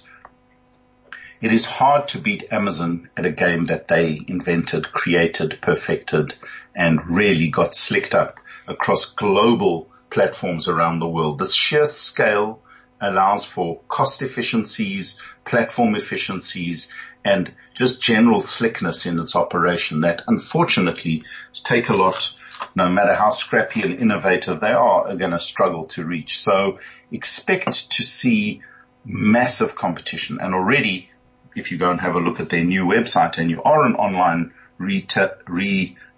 It 1.40 1.52
is 1.52 1.64
hard 1.64 2.08
to 2.08 2.18
beat 2.18 2.52
Amazon 2.52 3.08
at 3.16 3.26
a 3.26 3.32
game 3.32 3.66
that 3.66 3.88
they 3.88 4.20
invented, 4.28 4.92
created, 4.92 5.58
perfected, 5.60 6.34
and 6.74 7.06
really 7.06 7.48
got 7.48 7.74
slicked 7.74 8.14
up 8.14 8.40
across 8.66 9.06
global 9.06 9.90
platforms 10.14 10.68
around 10.68 11.00
the 11.00 11.08
world. 11.08 11.38
The 11.38 11.46
sheer 11.46 11.84
scale 11.84 12.62
allows 13.00 13.44
for 13.44 13.80
cost 13.88 14.22
efficiencies, 14.22 15.20
platform 15.44 15.96
efficiencies, 15.96 16.88
and 17.24 17.52
just 17.74 18.00
general 18.00 18.40
slickness 18.40 19.06
in 19.06 19.18
its 19.18 19.34
operation 19.34 20.02
that 20.02 20.22
unfortunately 20.28 21.24
Takealot, 21.52 22.36
no 22.76 22.88
matter 22.88 23.12
how 23.12 23.30
scrappy 23.30 23.82
and 23.82 23.98
innovative 23.98 24.60
they 24.60 24.72
are, 24.72 25.08
are 25.08 25.16
going 25.16 25.32
to 25.32 25.40
struggle 25.40 25.84
to 25.84 26.04
reach. 26.04 26.40
So 26.40 26.78
expect 27.10 27.90
to 27.90 28.02
see 28.04 28.62
massive 29.04 29.74
competition 29.74 30.38
and 30.40 30.54
already 30.54 31.10
if 31.56 31.72
you 31.72 31.78
go 31.78 31.90
and 31.90 32.00
have 32.00 32.14
a 32.14 32.20
look 32.20 32.40
at 32.40 32.48
their 32.48 32.64
new 32.64 32.84
website 32.84 33.38
and 33.38 33.50
you 33.50 33.62
are 33.62 33.84
an 33.84 33.96
online 33.96 34.52
re, 34.78 35.06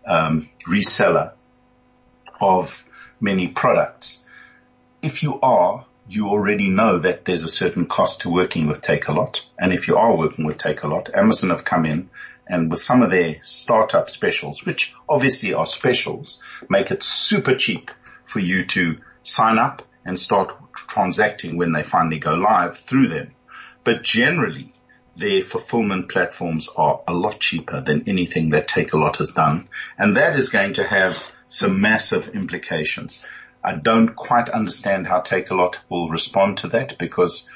um, 0.07 0.49
reseller, 0.69 1.33
of 2.41 2.85
many 3.21 3.49
products. 3.49 4.23
If 5.03 5.23
you 5.23 5.41
are, 5.41 5.87
you 6.09 6.29
already 6.29 6.69
know 6.69 6.99
that 6.99 7.25
there's 7.25 7.45
a 7.45 7.49
certain 7.49 7.87
cost 7.87 8.21
to 8.21 8.31
working 8.31 8.67
with 8.67 8.83
Takealot. 8.83 9.45
And 9.59 9.73
if 9.73 9.89
you 9.89 9.97
are 9.97 10.17
working 10.17 10.45
with 10.45 10.59
Takealot, 10.59 11.15
Amazon 11.17 11.51
have 11.51 11.65
come 11.65 11.85
in 11.85 12.11
and 12.47 12.71
with 12.71 12.81
some 12.81 13.03
of 13.03 13.11
their 13.11 13.37
startup 13.43 14.09
specials, 14.09 14.65
which 14.65 14.95
obviously 15.09 15.53
are 15.55 15.67
specials, 15.67 16.41
make 16.69 16.91
it 16.91 17.03
super 17.03 17.57
cheap 17.57 17.91
for 18.25 18.39
you 18.39 18.65
to 18.67 18.99
sign 19.23 19.59
up 19.59 19.83
and 20.05 20.19
start 20.19 20.57
transacting 20.73 21.57
when 21.57 21.73
they 21.73 21.83
finally 21.83 22.19
go 22.19 22.35
live 22.35 22.79
through 22.79 23.09
them. 23.09 23.35
But 23.83 24.05
generally, 24.05 24.73
their 25.17 25.43
fulfillment 25.43 26.09
platforms 26.09 26.69
are 26.77 27.01
a 27.09 27.13
lot 27.13 27.41
cheaper 27.41 27.81
than 27.81 28.09
anything 28.09 28.51
that 28.51 28.69
Takealot 28.69 29.17
has 29.17 29.31
done. 29.31 29.69
And 29.99 30.17
that 30.17 30.37
is 30.37 30.51
going 30.51 30.75
to 30.75 30.85
have 30.85 31.33
some 31.49 31.81
massive 31.81 32.29
implications. 32.29 33.25
I 33.63 33.75
don't 33.75 34.15
quite 34.15 34.49
understand 34.49 35.07
how 35.07 35.21
Takealot 35.21 35.77
will 35.89 36.09
respond 36.09 36.59
to 36.59 36.69
that 36.69 36.99
because 36.99 37.49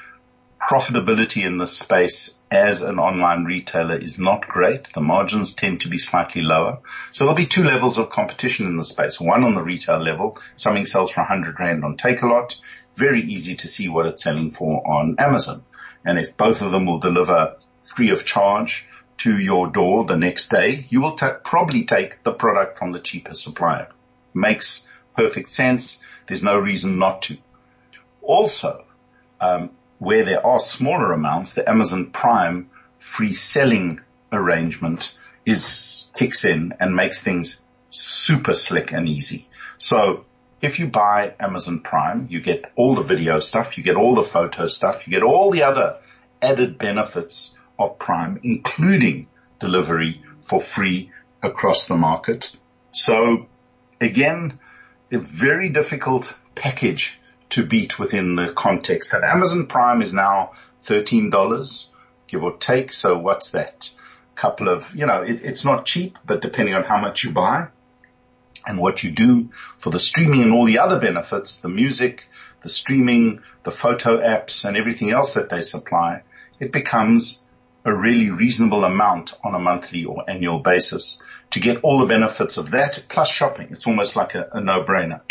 profitability 0.59 1.45
in 1.45 1.57
this 1.57 1.77
space 1.77 2.35
as 2.51 2.81
an 2.81 2.99
online 2.99 3.45
retailer 3.45 3.95
is 3.95 4.19
not 4.19 4.47
great. 4.47 4.91
The 4.93 5.01
margins 5.01 5.53
tend 5.53 5.81
to 5.81 5.89
be 5.89 5.97
slightly 5.97 6.41
lower. 6.41 6.79
So 7.11 7.23
there'll 7.23 7.35
be 7.35 7.45
two 7.45 7.63
levels 7.63 7.97
of 7.97 8.09
competition 8.09 8.67
in 8.67 8.77
the 8.77 8.83
space. 8.83 9.19
One 9.19 9.43
on 9.43 9.55
the 9.55 9.63
retail 9.63 9.99
level, 9.99 10.37
something 10.57 10.85
sells 10.85 11.11
for 11.11 11.21
100 11.21 11.59
rand 11.59 11.83
on 11.83 11.97
Takealot. 11.97 12.59
Very 12.95 13.21
easy 13.21 13.55
to 13.55 13.67
see 13.67 13.87
what 13.87 14.05
it's 14.05 14.23
selling 14.23 14.51
for 14.51 14.85
on 14.85 15.15
Amazon. 15.17 15.63
And 16.05 16.19
if 16.19 16.35
both 16.35 16.61
of 16.61 16.71
them 16.71 16.85
will 16.85 16.99
deliver 16.99 17.55
free 17.83 18.11
of 18.11 18.25
charge 18.25 18.85
to 19.17 19.37
your 19.37 19.67
door 19.67 20.05
the 20.05 20.17
next 20.17 20.49
day, 20.49 20.85
you 20.89 21.01
will 21.01 21.15
t- 21.15 21.27
probably 21.43 21.83
take 21.83 22.23
the 22.23 22.33
product 22.33 22.79
from 22.79 22.91
the 22.91 22.99
cheapest 22.99 23.43
supplier. 23.43 23.89
Makes 24.33 24.87
perfect 25.15 25.49
sense. 25.49 25.99
There's 26.27 26.43
no 26.43 26.57
reason 26.57 26.97
not 26.97 27.23
to. 27.23 27.37
Also, 28.21 28.85
um, 29.39 29.71
where 29.99 30.25
there 30.25 30.45
are 30.45 30.59
smaller 30.59 31.11
amounts, 31.11 31.53
the 31.53 31.69
Amazon 31.69 32.11
Prime 32.11 32.69
free 32.99 33.33
selling 33.33 33.99
arrangement 34.31 35.17
is 35.45 36.05
kicks 36.15 36.45
in 36.45 36.73
and 36.79 36.95
makes 36.95 37.23
things 37.23 37.59
super 37.89 38.53
slick 38.53 38.91
and 38.91 39.07
easy. 39.07 39.47
So 39.77 40.25
if 40.61 40.79
you 40.79 40.87
buy 40.87 41.33
Amazon 41.39 41.79
Prime, 41.79 42.27
you 42.29 42.39
get 42.39 42.71
all 42.75 42.95
the 42.95 43.03
video 43.03 43.39
stuff, 43.39 43.77
you 43.77 43.83
get 43.83 43.95
all 43.95 44.15
the 44.15 44.23
photo 44.23 44.67
stuff, 44.67 45.07
you 45.07 45.11
get 45.11 45.23
all 45.23 45.51
the 45.51 45.63
other 45.63 45.97
added 46.41 46.77
benefits 46.77 47.55
of 47.83 47.99
Prime, 47.99 48.39
including 48.43 49.27
delivery 49.59 50.23
for 50.41 50.59
free 50.59 51.11
across 51.41 51.87
the 51.87 51.97
market. 51.97 52.55
So 52.91 53.47
again, 53.99 54.59
a 55.11 55.17
very 55.17 55.69
difficult 55.69 56.33
package 56.55 57.19
to 57.49 57.65
beat 57.65 57.99
within 57.99 58.35
the 58.35 58.53
context 58.53 59.11
that 59.11 59.23
Amazon 59.23 59.67
Prime 59.67 60.01
is 60.01 60.13
now 60.13 60.53
$13, 60.85 61.85
give 62.27 62.43
or 62.43 62.57
take. 62.57 62.93
So 62.93 63.17
what's 63.17 63.51
that? 63.51 63.89
Couple 64.35 64.69
of, 64.69 64.95
you 64.95 65.05
know, 65.05 65.21
it, 65.21 65.41
it's 65.43 65.65
not 65.65 65.85
cheap, 65.85 66.17
but 66.25 66.41
depending 66.41 66.73
on 66.73 66.83
how 66.83 66.99
much 66.99 67.23
you 67.23 67.31
buy, 67.31 67.67
and 68.65 68.79
what 68.79 69.03
you 69.03 69.11
do 69.11 69.49
for 69.77 69.89
the 69.89 69.99
streaming 69.99 70.43
and 70.43 70.53
all 70.53 70.65
the 70.65 70.79
other 70.79 70.99
benefits, 70.99 71.57
the 71.57 71.69
music, 71.69 72.27
the 72.61 72.69
streaming, 72.69 73.41
the 73.63 73.71
photo 73.71 74.17
apps 74.19 74.65
and 74.65 74.77
everything 74.77 75.09
else 75.11 75.33
that 75.33 75.49
they 75.49 75.61
supply, 75.61 76.21
it 76.59 76.71
becomes 76.71 77.39
a 77.83 77.93
really 77.93 78.29
reasonable 78.29 78.83
amount 78.83 79.33
on 79.43 79.55
a 79.55 79.59
monthly 79.59 80.05
or 80.05 80.29
annual 80.29 80.59
basis 80.59 81.21
to 81.51 81.59
get 81.59 81.81
all 81.83 81.99
the 81.99 82.05
benefits 82.05 82.57
of 82.57 82.71
that 82.71 83.03
plus 83.09 83.29
shopping. 83.29 83.67
It's 83.71 83.87
almost 83.87 84.15
like 84.15 84.35
a, 84.35 84.49
a 84.53 84.61
no-brainer. 84.61 85.21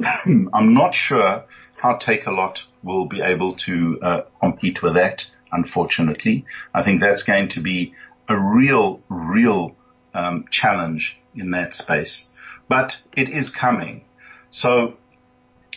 I'm 0.04 0.74
not 0.74 0.94
sure 0.94 1.44
how 1.76 1.96
Takealot 1.96 2.64
will 2.82 3.06
be 3.06 3.20
able 3.20 3.52
to 3.52 4.00
uh, 4.02 4.22
compete 4.40 4.82
with 4.82 4.94
that, 4.94 5.30
unfortunately. 5.52 6.44
I 6.74 6.82
think 6.82 7.00
that's 7.00 7.22
going 7.22 7.48
to 7.48 7.60
be 7.60 7.94
a 8.28 8.38
real, 8.38 9.02
real 9.08 9.76
um, 10.12 10.46
challenge 10.50 11.18
in 11.34 11.50
that 11.52 11.74
space 11.74 12.28
but 12.68 13.00
it 13.16 13.28
is 13.28 13.50
coming. 13.50 14.04
So 14.50 14.96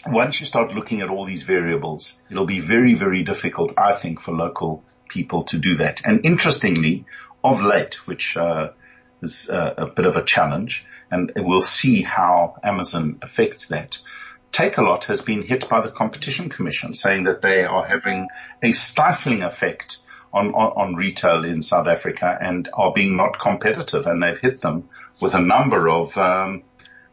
once 0.07 0.39
you 0.39 0.45
start 0.45 0.73
looking 0.73 1.01
at 1.01 1.09
all 1.09 1.25
these 1.25 1.43
variables, 1.43 2.15
it'll 2.29 2.45
be 2.45 2.59
very, 2.59 2.93
very 2.93 3.23
difficult, 3.23 3.73
I 3.77 3.93
think, 3.93 4.19
for 4.19 4.33
local 4.33 4.83
people 5.09 5.43
to 5.43 5.57
do 5.57 5.75
that. 5.77 6.01
And 6.05 6.25
interestingly, 6.25 7.05
of 7.43 7.61
late, 7.61 8.07
which 8.07 8.37
uh, 8.37 8.69
is 9.21 9.49
uh, 9.49 9.73
a 9.77 9.85
bit 9.87 10.05
of 10.05 10.15
a 10.15 10.23
challenge, 10.23 10.85
and 11.11 11.31
we'll 11.35 11.61
see 11.61 12.01
how 12.01 12.57
Amazon 12.63 13.19
affects 13.21 13.67
that. 13.67 13.99
Takealot 14.51 15.05
has 15.05 15.21
been 15.21 15.43
hit 15.43 15.69
by 15.69 15.81
the 15.81 15.91
Competition 15.91 16.49
Commission, 16.49 16.93
saying 16.93 17.25
that 17.25 17.41
they 17.41 17.65
are 17.65 17.85
having 17.85 18.27
a 18.63 18.71
stifling 18.71 19.43
effect 19.43 19.99
on, 20.33 20.53
on, 20.53 20.71
on, 20.75 20.95
retail 20.95 21.43
in 21.43 21.61
South 21.61 21.87
Africa 21.87 22.37
and 22.39 22.69
are 22.73 22.91
being 22.93 23.15
not 23.15 23.39
competitive, 23.39 24.05
and 24.05 24.21
they've 24.21 24.37
hit 24.37 24.61
them 24.61 24.89
with 25.19 25.33
a 25.33 25.39
number 25.39 25.89
of 25.89 26.15
um, 26.17 26.63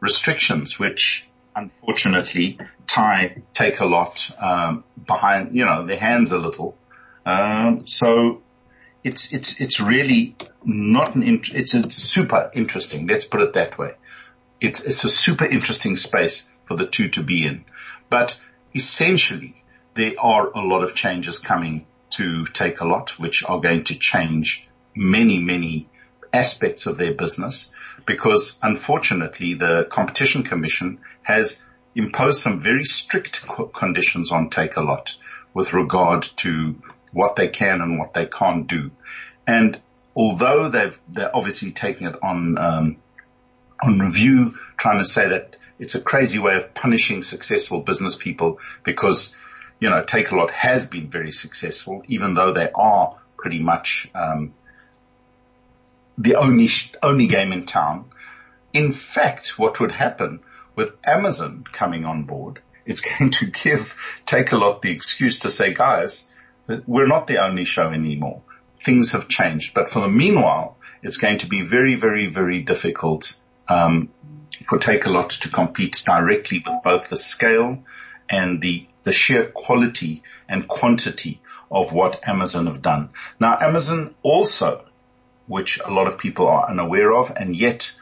restrictions, 0.01 0.79
which 0.79 1.27
unfortunately 1.55 2.59
tie 2.87 3.43
Takealot 3.55 4.43
um, 4.43 4.85
behind, 5.07 5.55
you 5.57 5.65
know, 5.65 5.87
their 5.87 5.99
hands 5.99 6.33
a 6.33 6.39
little. 6.39 6.77
Um, 7.27 7.87
so 7.87 8.43
it's 9.03 9.33
it's 9.33 9.61
it's 9.61 9.81
really 9.81 10.37
not 10.65 11.17
an 11.17 11.25
int- 11.25 11.55
it's 11.55 11.75
a 11.75 11.91
super 11.91 12.51
interesting. 12.55 13.09
Let's 13.09 13.25
put 13.25 13.43
it 13.43 13.55
that 13.55 13.77
way. 13.77 13.95
It's 14.61 14.81
it's 14.81 15.05
a 15.05 15.11
super 15.11 15.45
interesting 15.45 15.97
space 15.97 16.49
for 16.67 16.77
the 16.77 16.87
two 16.87 17.09
to 17.11 17.23
be 17.23 17.45
in, 17.45 17.65
but 18.09 18.39
essentially 18.75 19.63
there 19.95 20.15
are 20.19 20.51
a 20.51 20.61
lot 20.61 20.85
of 20.85 20.95
changes 20.95 21.39
coming 21.41 21.87
to 22.11 22.45
Takealot, 22.45 23.11
which 23.19 23.45
are 23.45 23.61
going 23.61 23.85
to 23.85 23.97
change 23.97 24.69
many 24.95 25.39
many 25.39 25.89
aspects 26.33 26.87
of 26.87 26.97
their 26.97 27.13
business 27.15 27.71
because 28.07 28.57
unfortunately 28.63 29.55
the 29.55 29.85
competition 29.91 30.43
commission 30.45 30.99
has 31.23 31.61
imposed 31.95 32.41
some 32.41 32.61
very 32.61 32.85
strict 32.85 33.45
conditions 33.73 34.31
on 34.31 34.51
Takealot 34.51 35.17
with 35.55 35.73
regard 35.73 36.23
to 36.37 36.77
what 37.17 37.35
they 37.35 37.49
can 37.49 37.81
and 37.81 37.99
what 37.99 38.13
they 38.13 38.27
can't 38.27 38.67
do. 38.67 38.91
And 39.47 39.81
although 40.15 40.69
they've, 40.69 40.99
they're 41.09 41.35
obviously 41.35 41.71
taking 41.71 42.07
it 42.07 42.17
on, 42.23 42.59
um, 42.59 42.97
on 43.83 43.99
review, 44.01 44.59
trying 44.77 44.99
to 44.99 45.05
say 45.07 45.31
that 45.31 45.57
it's 45.79 45.95
a 45.95 46.01
crazy 46.01 46.39
way 46.39 46.57
of 46.57 46.75
punishing 46.75 47.23
successful 47.23 47.81
business 47.81 48.17
people 48.17 48.61
because, 48.85 49.35
you 49.81 49.89
know, 49.89 50.03
Takealot 50.03 50.51
has 50.51 50.87
been 50.87 51.09
very 51.09 51.33
successful, 51.33 52.03
even 52.07 52.35
though 52.35 52.53
they 52.53 52.69
are 52.75 53.17
pretty 53.39 53.61
much, 53.61 54.11
um, 54.15 54.53
the 56.19 56.35
only, 56.35 56.69
only 57.03 57.29
game 57.29 57.53
in 57.53 57.65
town. 57.65 58.11
In 58.75 58.93
fact, 58.93 59.59
what 59.59 59.81
would 59.81 59.93
happen 59.93 60.41
with 60.75 60.93
Amazon 61.03 61.65
coming 61.73 62.05
on 62.05 62.25
board, 62.25 62.61
it's 62.85 63.01
going 63.19 63.31
to 63.31 63.47
give 63.47 63.97
Takealot 64.27 64.83
the 64.83 64.91
excuse 64.91 65.39
to 65.41 65.49
say, 65.49 65.73
guys, 65.73 66.27
we're 66.87 67.07
not 67.07 67.27
the 67.27 67.39
only 67.39 67.65
show 67.65 67.91
anymore. 67.91 68.43
Things 68.83 69.13
have 69.13 69.29
changed. 69.29 69.75
But 69.75 69.91
for 69.91 70.01
the 70.01 70.09
meanwhile, 70.09 70.77
it's 71.03 71.17
going 71.17 71.39
to 71.39 71.47
be 71.47 71.63
very, 71.63 71.95
very, 71.95 72.27
very 72.27 72.63
difficult, 72.63 73.37
um, 73.69 74.11
a 74.71 75.11
lot 75.11 75.31
to 75.31 75.49
compete 75.49 76.03
directly 76.05 76.63
with 76.67 76.83
both 76.83 77.09
the 77.09 77.17
scale 77.17 77.85
and 78.29 78.61
the, 78.61 78.87
the 79.05 79.13
sheer 79.13 79.47
quality 79.47 80.23
and 80.49 80.67
quantity 80.67 81.41
of 81.71 81.93
what 81.93 82.27
Amazon 82.27 82.67
have 82.67 82.83
done. 82.83 83.11
Now, 83.41 83.59
Amazon 83.61 84.15
also 84.23 84.87
which 85.47 85.79
a 85.85 85.91
lot 85.91 86.07
of 86.07 86.19
people 86.19 86.49
are 86.49 86.69
unaware 86.69 87.13
of. 87.13 87.33
And 87.37 87.57
yet, 87.57 87.95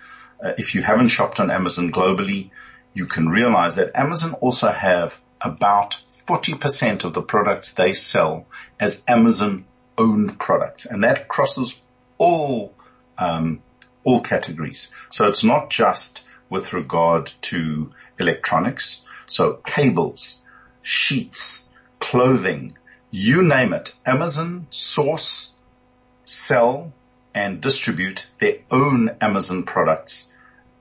uh, 0.42 0.52
if 0.58 0.74
you 0.74 0.82
haven't 0.82 1.08
shopped 1.08 1.40
on 1.40 1.50
Amazon 1.50 1.92
globally, 1.92 2.50
you 2.92 3.06
can 3.06 3.28
realize 3.28 3.76
that 3.76 3.92
Amazon 3.94 4.34
also 4.34 4.68
have 4.68 5.18
about 5.40 6.00
40% 6.26 7.04
of 7.04 7.12
the 7.12 7.22
products 7.22 7.72
they 7.72 7.94
sell 7.94 8.46
as 8.80 9.02
Amazon 9.06 9.66
owned 9.98 10.38
products. 10.38 10.86
And 10.86 11.04
that 11.04 11.28
crosses 11.28 11.80
all, 12.18 12.74
um, 13.18 13.62
all 14.04 14.20
categories. 14.20 14.88
So 15.10 15.26
it's 15.28 15.44
not 15.44 15.70
just 15.70 16.22
with 16.48 16.72
regard 16.72 17.26
to 17.42 17.92
electronics. 18.18 19.02
So 19.26 19.54
cables, 19.64 20.40
sheets, 20.82 21.68
clothing, 22.00 22.72
you 23.10 23.42
name 23.42 23.72
it. 23.72 23.94
Amazon 24.04 24.66
source, 24.70 25.50
sell, 26.24 26.92
and 27.34 27.60
distribute 27.60 28.26
their 28.38 28.58
own 28.70 29.16
Amazon 29.20 29.64
products 29.64 30.30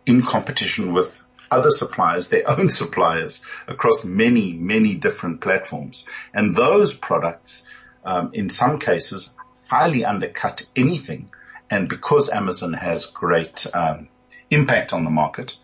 in 0.06 0.22
competition 0.22 0.94
with 0.94 1.23
other 1.54 1.72
suppliers, 1.72 2.28
their 2.28 2.50
own 2.50 2.70
suppliers 2.70 3.42
across 3.68 4.04
many, 4.04 4.54
many 4.54 4.96
different 4.96 5.42
platforms. 5.42 6.06
And 6.34 6.56
those 6.56 6.94
products, 6.94 7.66
um, 8.04 8.32
in 8.34 8.50
some 8.50 8.80
cases, 8.80 9.34
highly 9.68 10.04
undercut 10.04 10.66
anything. 10.76 11.30
And 11.70 11.88
because 11.88 12.30
Amazon 12.30 12.74
has 12.74 13.06
great 13.06 13.66
um, 13.74 14.10
impact 14.50 14.94
on 14.94 15.04
the 15.04 15.10
market, 15.10 15.58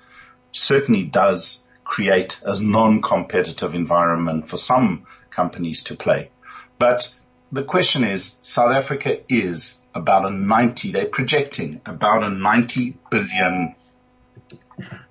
certainly 0.52 1.04
does 1.04 1.63
create 1.84 2.39
a 2.43 2.60
non-competitive 2.60 3.73
environment 3.73 4.47
for 4.47 4.58
some 4.58 5.06
companies 5.30 5.84
to 5.84 5.95
play. 5.95 6.30
But 6.78 7.13
the 7.52 7.63
question 7.63 8.04
is, 8.04 8.36
South 8.41 8.71
Africa 8.71 9.19
is 9.28 9.75
about 9.95 10.30
a 10.30 10.32
90, 10.32 10.91
they're 10.91 11.08
projecting 11.08 11.82
about 11.86 12.23
a 12.23 12.30
90 12.30 12.95
billion 13.10 13.75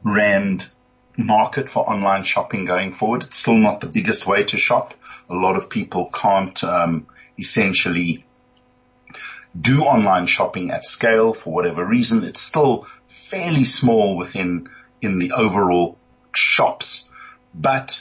rand 0.02 0.68
market 1.16 1.68
for 1.68 1.88
online 1.88 2.24
shopping 2.24 2.64
going 2.64 2.92
forward. 2.92 3.24
It's 3.24 3.38
still 3.38 3.59
not 3.59 3.81
the 3.81 3.87
biggest 3.87 4.26
way 4.26 4.44
to 4.44 4.57
shop. 4.57 4.94
A 5.28 5.35
lot 5.35 5.57
of 5.57 5.68
people 5.68 6.11
can't 6.12 6.62
um, 6.64 7.07
essentially 7.38 8.24
do 9.59 9.83
online 9.83 10.26
shopping 10.26 10.70
at 10.70 10.85
scale 10.85 11.35
for 11.35 11.52
whatever 11.52 11.85
reason. 11.85 12.24
It's 12.24 12.40
still 12.40 12.87
fairly 13.04 13.64
small 13.64 14.16
within 14.16 14.68
in 15.02 15.18
the 15.18 15.33
overall 15.33 15.98
shops. 16.33 17.04
But 17.54 18.00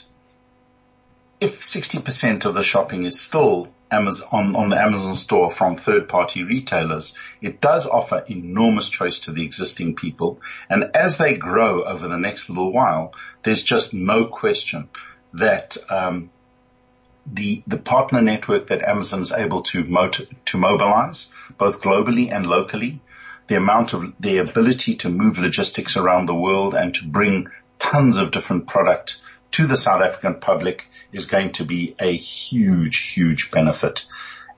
if 1.40 1.60
60% 1.60 2.44
of 2.44 2.54
the 2.54 2.62
shopping 2.62 3.04
is 3.04 3.20
still 3.20 3.68
Amazon, 3.90 4.54
on, 4.54 4.68
the 4.68 4.80
Amazon 4.80 5.16
store 5.16 5.50
from 5.50 5.76
third 5.76 6.08
party 6.08 6.44
retailers, 6.44 7.14
it 7.40 7.60
does 7.60 7.86
offer 7.86 8.24
enormous 8.28 8.88
choice 8.88 9.20
to 9.20 9.32
the 9.32 9.44
existing 9.44 9.94
people. 9.94 10.40
And 10.68 10.90
as 10.94 11.18
they 11.18 11.36
grow 11.36 11.84
over 11.84 12.08
the 12.08 12.18
next 12.18 12.48
little 12.48 12.72
while, 12.72 13.14
there's 13.42 13.62
just 13.62 13.94
no 13.94 14.26
question 14.26 14.88
that, 15.34 15.76
um, 15.88 16.30
the, 17.30 17.62
the 17.66 17.76
partner 17.76 18.22
network 18.22 18.68
that 18.68 18.82
Amazon 18.82 19.20
is 19.20 19.32
able 19.32 19.62
to 19.62 19.84
to 20.46 20.56
mobilize 20.56 21.28
both 21.58 21.82
globally 21.82 22.32
and 22.32 22.46
locally, 22.46 23.00
the 23.48 23.56
amount 23.56 23.92
of 23.92 24.12
the 24.20 24.38
ability 24.38 24.96
to 24.96 25.08
move 25.08 25.38
logistics 25.38 25.96
around 25.96 26.26
the 26.26 26.34
world 26.34 26.74
and 26.74 26.94
to 26.94 27.06
bring 27.06 27.48
tons 27.78 28.16
of 28.16 28.30
different 28.30 28.66
product 28.66 29.20
to 29.52 29.66
the 29.66 29.76
South 29.76 30.02
African 30.02 30.40
public 30.40 30.88
is 31.12 31.26
going 31.26 31.52
to 31.52 31.64
be 31.64 31.94
a 31.98 32.14
huge, 32.14 33.12
huge 33.12 33.50
benefit. 33.50 34.04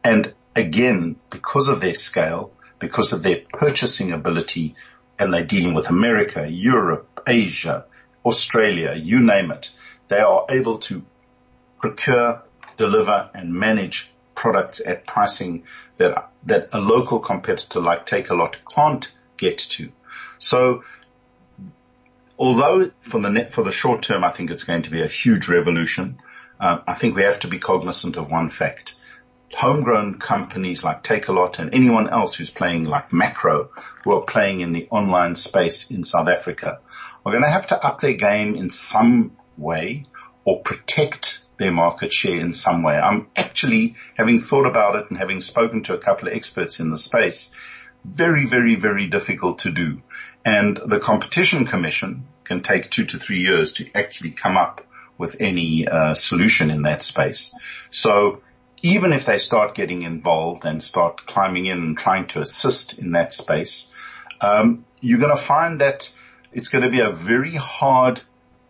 And 0.03 0.35
again, 0.55 1.16
because 1.31 1.68
of 1.68 1.81
their 1.81 1.94
scale, 1.94 2.53
because 2.79 3.12
of 3.12 3.22
their 3.22 3.42
purchasing 3.53 4.12
ability, 4.12 4.74
and 5.18 5.33
they're 5.33 5.44
dealing 5.44 5.74
with 5.74 5.90
America, 5.90 6.50
Europe, 6.50 7.20
Asia, 7.26 7.85
Australia, 8.24 8.94
you 8.94 9.20
name 9.20 9.50
it, 9.50 9.70
they 10.09 10.20
are 10.20 10.46
able 10.48 10.79
to 10.79 11.05
procure, 11.79 12.42
deliver 12.76 13.31
and 13.35 13.53
manage 13.53 14.11
products 14.35 14.81
at 14.85 15.07
pricing 15.07 15.64
that, 15.98 16.31
that 16.44 16.70
a 16.72 16.81
local 16.81 17.20
competitor 17.20 17.81
like 17.81 18.07
Takealot 18.07 18.57
can't 18.74 19.11
get 19.37 19.59
to. 19.59 19.92
So 20.38 20.83
although 22.40 22.90
for 23.00 23.20
the 23.20 23.29
net, 23.29 23.53
for 23.53 23.62
the 23.62 23.70
short 23.70 24.03
term, 24.03 24.24
I 24.24 24.31
think 24.31 24.50
it's 24.50 24.64
going 24.64 24.83
to 24.83 24.90
be 24.90 25.03
a 25.03 25.07
huge 25.07 25.48
revolution. 25.48 26.18
Uh, 26.59 26.79
I 26.87 26.94
think 26.94 27.14
we 27.14 27.22
have 27.22 27.40
to 27.40 27.48
be 27.48 27.59
cognizant 27.59 28.16
of 28.16 28.31
one 28.31 28.48
fact. 28.48 28.94
Homegrown 29.55 30.18
companies 30.18 30.83
like 30.83 31.05
Takealot 31.05 31.59
and 31.59 31.74
anyone 31.74 32.09
else 32.09 32.35
who's 32.35 32.50
playing 32.50 32.85
like 32.85 33.11
Makro, 33.11 33.68
who 34.05 34.12
are 34.12 34.22
playing 34.22 34.61
in 34.61 34.72
the 34.72 34.88
online 34.90 35.37
space 35.37 35.90
in 35.90 36.03
South 36.03 36.29
Africa, 36.29 36.81
are 37.26 37.33
going 37.33 37.44
to 37.44 37.50
have 37.50 37.66
to 37.68 37.85
up 37.85 38.00
their 38.00 38.14
game 38.14 38.55
in 38.55 38.70
some 38.70 39.37
way 39.59 40.07
or 40.44 40.61
protect 40.61 41.40
their 41.59 41.72
market 41.72 42.12
share 42.12 42.40
in 42.40 42.55
some 42.55 42.83
way. 42.83 42.94
I'm 42.94 43.29
actually, 43.37 43.96
having 44.16 44.40
thought 44.40 44.66
about 44.66 44.96
it 44.96 45.11
and 45.11 45.18
having 45.18 45.40
spoken 45.42 45.83
to 45.85 45.94
a 45.94 45.98
couple 45.98 46.29
of 46.29 46.35
experts 46.35 46.81
in 46.81 46.90
the 46.90 46.96
space, 46.96 47.50
very, 48.04 48.46
very, 48.46 48.76
very 48.76 49.06
difficult 49.06 49.60
to 49.60 49.70
do. 49.70 50.02
And 50.44 50.78
the 50.86 51.00
competition 51.00 51.66
commission 51.66 52.26
can 52.44 52.62
take 52.62 52.90
two 52.90 53.04
to 53.06 53.18
three 53.18 53.40
years 53.40 53.74
to 53.74 53.90
actually 53.94 54.32
come 54.32 54.56
up 54.56 54.86
with 55.18 55.36
any 55.38 55.86
uh, 55.86 56.14
solution 56.14 56.70
in 56.70 56.82
that 56.82 57.02
space. 57.02 57.54
So 57.90 58.40
even 58.82 59.12
if 59.12 59.26
they 59.26 59.38
start 59.38 59.74
getting 59.74 60.02
involved 60.02 60.64
and 60.64 60.82
start 60.82 61.26
climbing 61.26 61.66
in 61.66 61.78
and 61.78 61.98
trying 61.98 62.26
to 62.28 62.40
assist 62.40 62.98
in 62.98 63.12
that 63.12 63.34
space, 63.34 63.86
um, 64.40 64.84
you're 65.00 65.18
going 65.18 65.36
to 65.36 65.42
find 65.42 65.80
that 65.80 66.10
it's 66.52 66.68
going 66.68 66.84
to 66.84 66.90
be 66.90 67.00
a 67.00 67.10
very 67.10 67.54
hard 67.54 68.22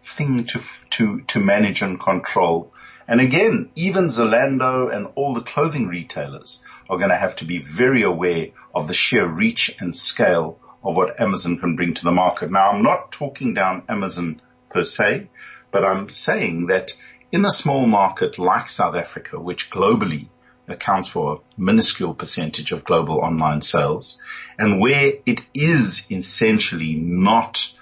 thing 0.03 0.45
to 0.45 0.61
to 0.90 1.21
to 1.23 1.40
manage 1.40 1.83
and 1.83 2.01
control. 2.01 2.73
And 3.11 3.20
again, 3.20 3.70
even 3.75 4.05
Zalando 4.05 4.94
and 4.94 5.09
all 5.16 5.35
the 5.35 5.40
clothing 5.40 5.88
retailers 5.88 6.61
are 6.88 6.96
going 6.96 7.11
to 7.11 7.16
have 7.16 7.35
to 7.37 7.44
be 7.44 7.59
very 7.59 8.05
aware 8.05 8.51
of 8.73 8.87
the 8.87 8.94
sheer 8.94 9.27
reach 9.27 9.75
and 9.81 9.96
scale 9.96 10.61
of 10.85 10.94
what 10.94 11.20
Amazon 11.20 11.59
can 11.59 11.75
bring 11.75 11.94
to 11.94 12.05
the 12.05 12.12
market. 12.12 12.53
Now, 12.53 12.70
I'm 12.70 12.85
not 12.85 13.11
talking 13.11 13.53
down 13.53 13.83
Amazon 13.88 14.40
per 14.70 14.85
se, 14.85 15.29
but 15.73 15.85
I'm 15.85 16.09
saying 16.09 16.68
that 16.68 16.92
in 17.33 17.44
a 17.44 17.51
small 17.51 17.85
market 17.85 18.38
like 18.38 18.68
South 18.70 18.94
Africa, 18.94 19.40
which 19.40 19.70
globally 19.70 20.29
accounts 20.68 21.09
for 21.09 21.33
a 21.35 21.61
minuscule 21.61 22.14
percentage 22.14 22.70
of 22.70 22.85
global 22.85 23.18
online 23.18 23.61
sales 23.61 24.20
and 24.57 24.81
where 24.81 25.14
it 25.27 25.40
is 25.53 26.07
essentially 26.12 26.94
not 26.94 27.73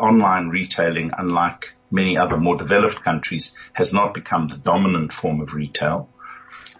online 0.00 0.48
retailing, 0.48 1.10
unlike 1.18 1.74
many 1.90 2.16
other 2.16 2.36
more 2.36 2.56
developed 2.56 3.02
countries, 3.02 3.54
has 3.72 3.92
not 3.92 4.14
become 4.14 4.48
the 4.48 4.56
dominant 4.56 5.12
form 5.12 5.40
of 5.40 5.54
retail. 5.54 6.08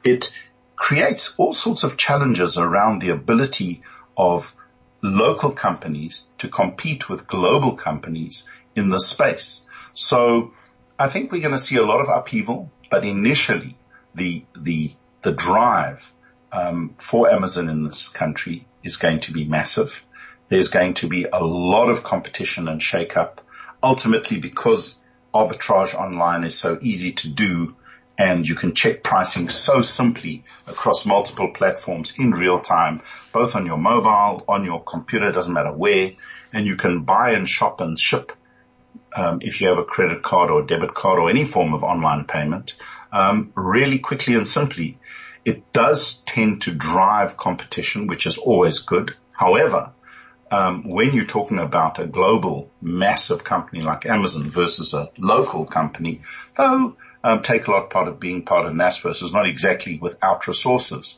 It 0.04 0.32
creates 0.76 1.34
all 1.38 1.54
sorts 1.54 1.82
of 1.82 1.96
challenges 1.96 2.56
around 2.56 3.00
the 3.00 3.10
ability 3.10 3.82
of 4.16 4.54
local 5.02 5.52
companies 5.52 6.24
to 6.38 6.48
compete 6.48 7.08
with 7.08 7.26
global 7.26 7.76
companies 7.76 8.44
in 8.74 8.90
this 8.90 9.06
space. 9.06 9.62
So 9.94 10.52
I 10.98 11.08
think 11.08 11.32
we're 11.32 11.42
going 11.42 11.52
to 11.52 11.58
see 11.58 11.76
a 11.76 11.84
lot 11.84 12.00
of 12.00 12.08
upheaval, 12.08 12.70
but 12.90 13.04
initially 13.04 13.76
the, 14.14 14.44
the, 14.56 14.92
the 15.22 15.32
drive 15.32 16.12
um, 16.52 16.94
for 16.98 17.30
Amazon 17.30 17.68
in 17.68 17.84
this 17.84 18.08
country 18.08 18.66
is 18.82 18.96
going 18.96 19.20
to 19.20 19.32
be 19.32 19.44
massive. 19.44 20.04
There's 20.48 20.68
going 20.68 20.94
to 20.94 21.08
be 21.08 21.24
a 21.24 21.44
lot 21.44 21.90
of 21.90 22.02
competition 22.02 22.68
and 22.68 22.82
shake-up, 22.82 23.42
ultimately 23.82 24.38
because 24.38 24.96
arbitrage 25.34 25.94
online 25.94 26.44
is 26.44 26.58
so 26.58 26.78
easy 26.80 27.12
to 27.12 27.28
do 27.28 27.76
and 28.18 28.48
you 28.48 28.56
can 28.56 28.74
check 28.74 29.04
pricing 29.04 29.48
so 29.48 29.80
simply 29.80 30.44
across 30.66 31.06
multiple 31.06 31.52
platforms 31.52 32.14
in 32.18 32.32
real 32.32 32.58
time, 32.58 33.00
both 33.32 33.54
on 33.54 33.64
your 33.64 33.78
mobile, 33.78 34.44
on 34.48 34.64
your 34.64 34.82
computer, 34.82 35.30
doesn't 35.30 35.52
matter 35.52 35.72
where, 35.72 36.12
and 36.52 36.66
you 36.66 36.74
can 36.74 37.04
buy 37.04 37.30
and 37.30 37.48
shop 37.48 37.80
and 37.80 37.96
ship 37.96 38.32
um, 39.14 39.38
if 39.40 39.60
you 39.60 39.68
have 39.68 39.78
a 39.78 39.84
credit 39.84 40.22
card 40.22 40.50
or 40.50 40.62
debit 40.62 40.94
card 40.94 41.20
or 41.20 41.30
any 41.30 41.44
form 41.44 41.74
of 41.74 41.84
online 41.84 42.24
payment, 42.24 42.74
um, 43.12 43.52
really 43.54 44.00
quickly 44.00 44.34
and 44.34 44.46
simply. 44.46 44.98
It 45.44 45.72
does 45.72 46.16
tend 46.26 46.62
to 46.62 46.72
drive 46.72 47.36
competition, 47.36 48.08
which 48.08 48.26
is 48.26 48.36
always 48.36 48.80
good. 48.80 49.14
However, 49.32 49.92
um, 50.50 50.88
when 50.88 51.12
you're 51.12 51.24
talking 51.24 51.58
about 51.58 51.98
a 51.98 52.06
global 52.06 52.70
massive 52.80 53.44
company 53.44 53.80
like 53.80 54.06
Amazon 54.06 54.44
versus 54.44 54.94
a 54.94 55.10
local 55.18 55.64
company, 55.64 56.22
though 56.56 56.96
um, 57.24 57.42
lot 57.68 57.90
part 57.90 58.08
of 58.08 58.20
being 58.20 58.42
part 58.44 58.66
of 58.66 58.72
Naspers 58.72 59.22
is 59.22 59.32
not 59.32 59.48
exactly 59.48 59.98
without 59.98 60.46
resources. 60.46 61.16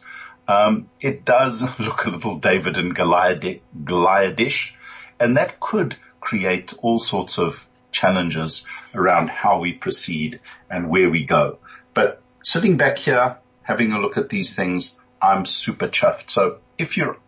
Um, 0.49 0.91
it 1.01 1.25
does 1.25 1.63
look 1.79 2.05
a 2.07 2.11
little 2.11 2.37
David 2.37 2.77
and 2.77 2.95
Goliathish, 2.97 4.73
and 5.19 5.37
that 5.37 5.61
could 5.61 5.97
create 6.21 6.75
all 6.83 6.99
sorts 6.99 7.39
of 7.39 7.67
challenges 7.93 8.65
around 8.95 9.31
how 9.31 9.61
we 9.61 9.73
proceed 9.73 10.41
and 10.69 10.89
where 10.89 11.11
we 11.11 11.25
go. 11.25 11.59
But 11.95 12.23
sitting 12.43 12.77
back 12.77 12.99
here, 12.99 13.39
having 13.63 13.93
a 13.93 14.01
look 14.01 14.17
at 14.17 14.29
these 14.29 14.55
things, 14.55 14.97
I'm 15.21 15.45
super 15.45 15.89
chuffed. 15.89 16.31
So 16.31 16.59
if 16.79 16.97
you're 16.97 17.19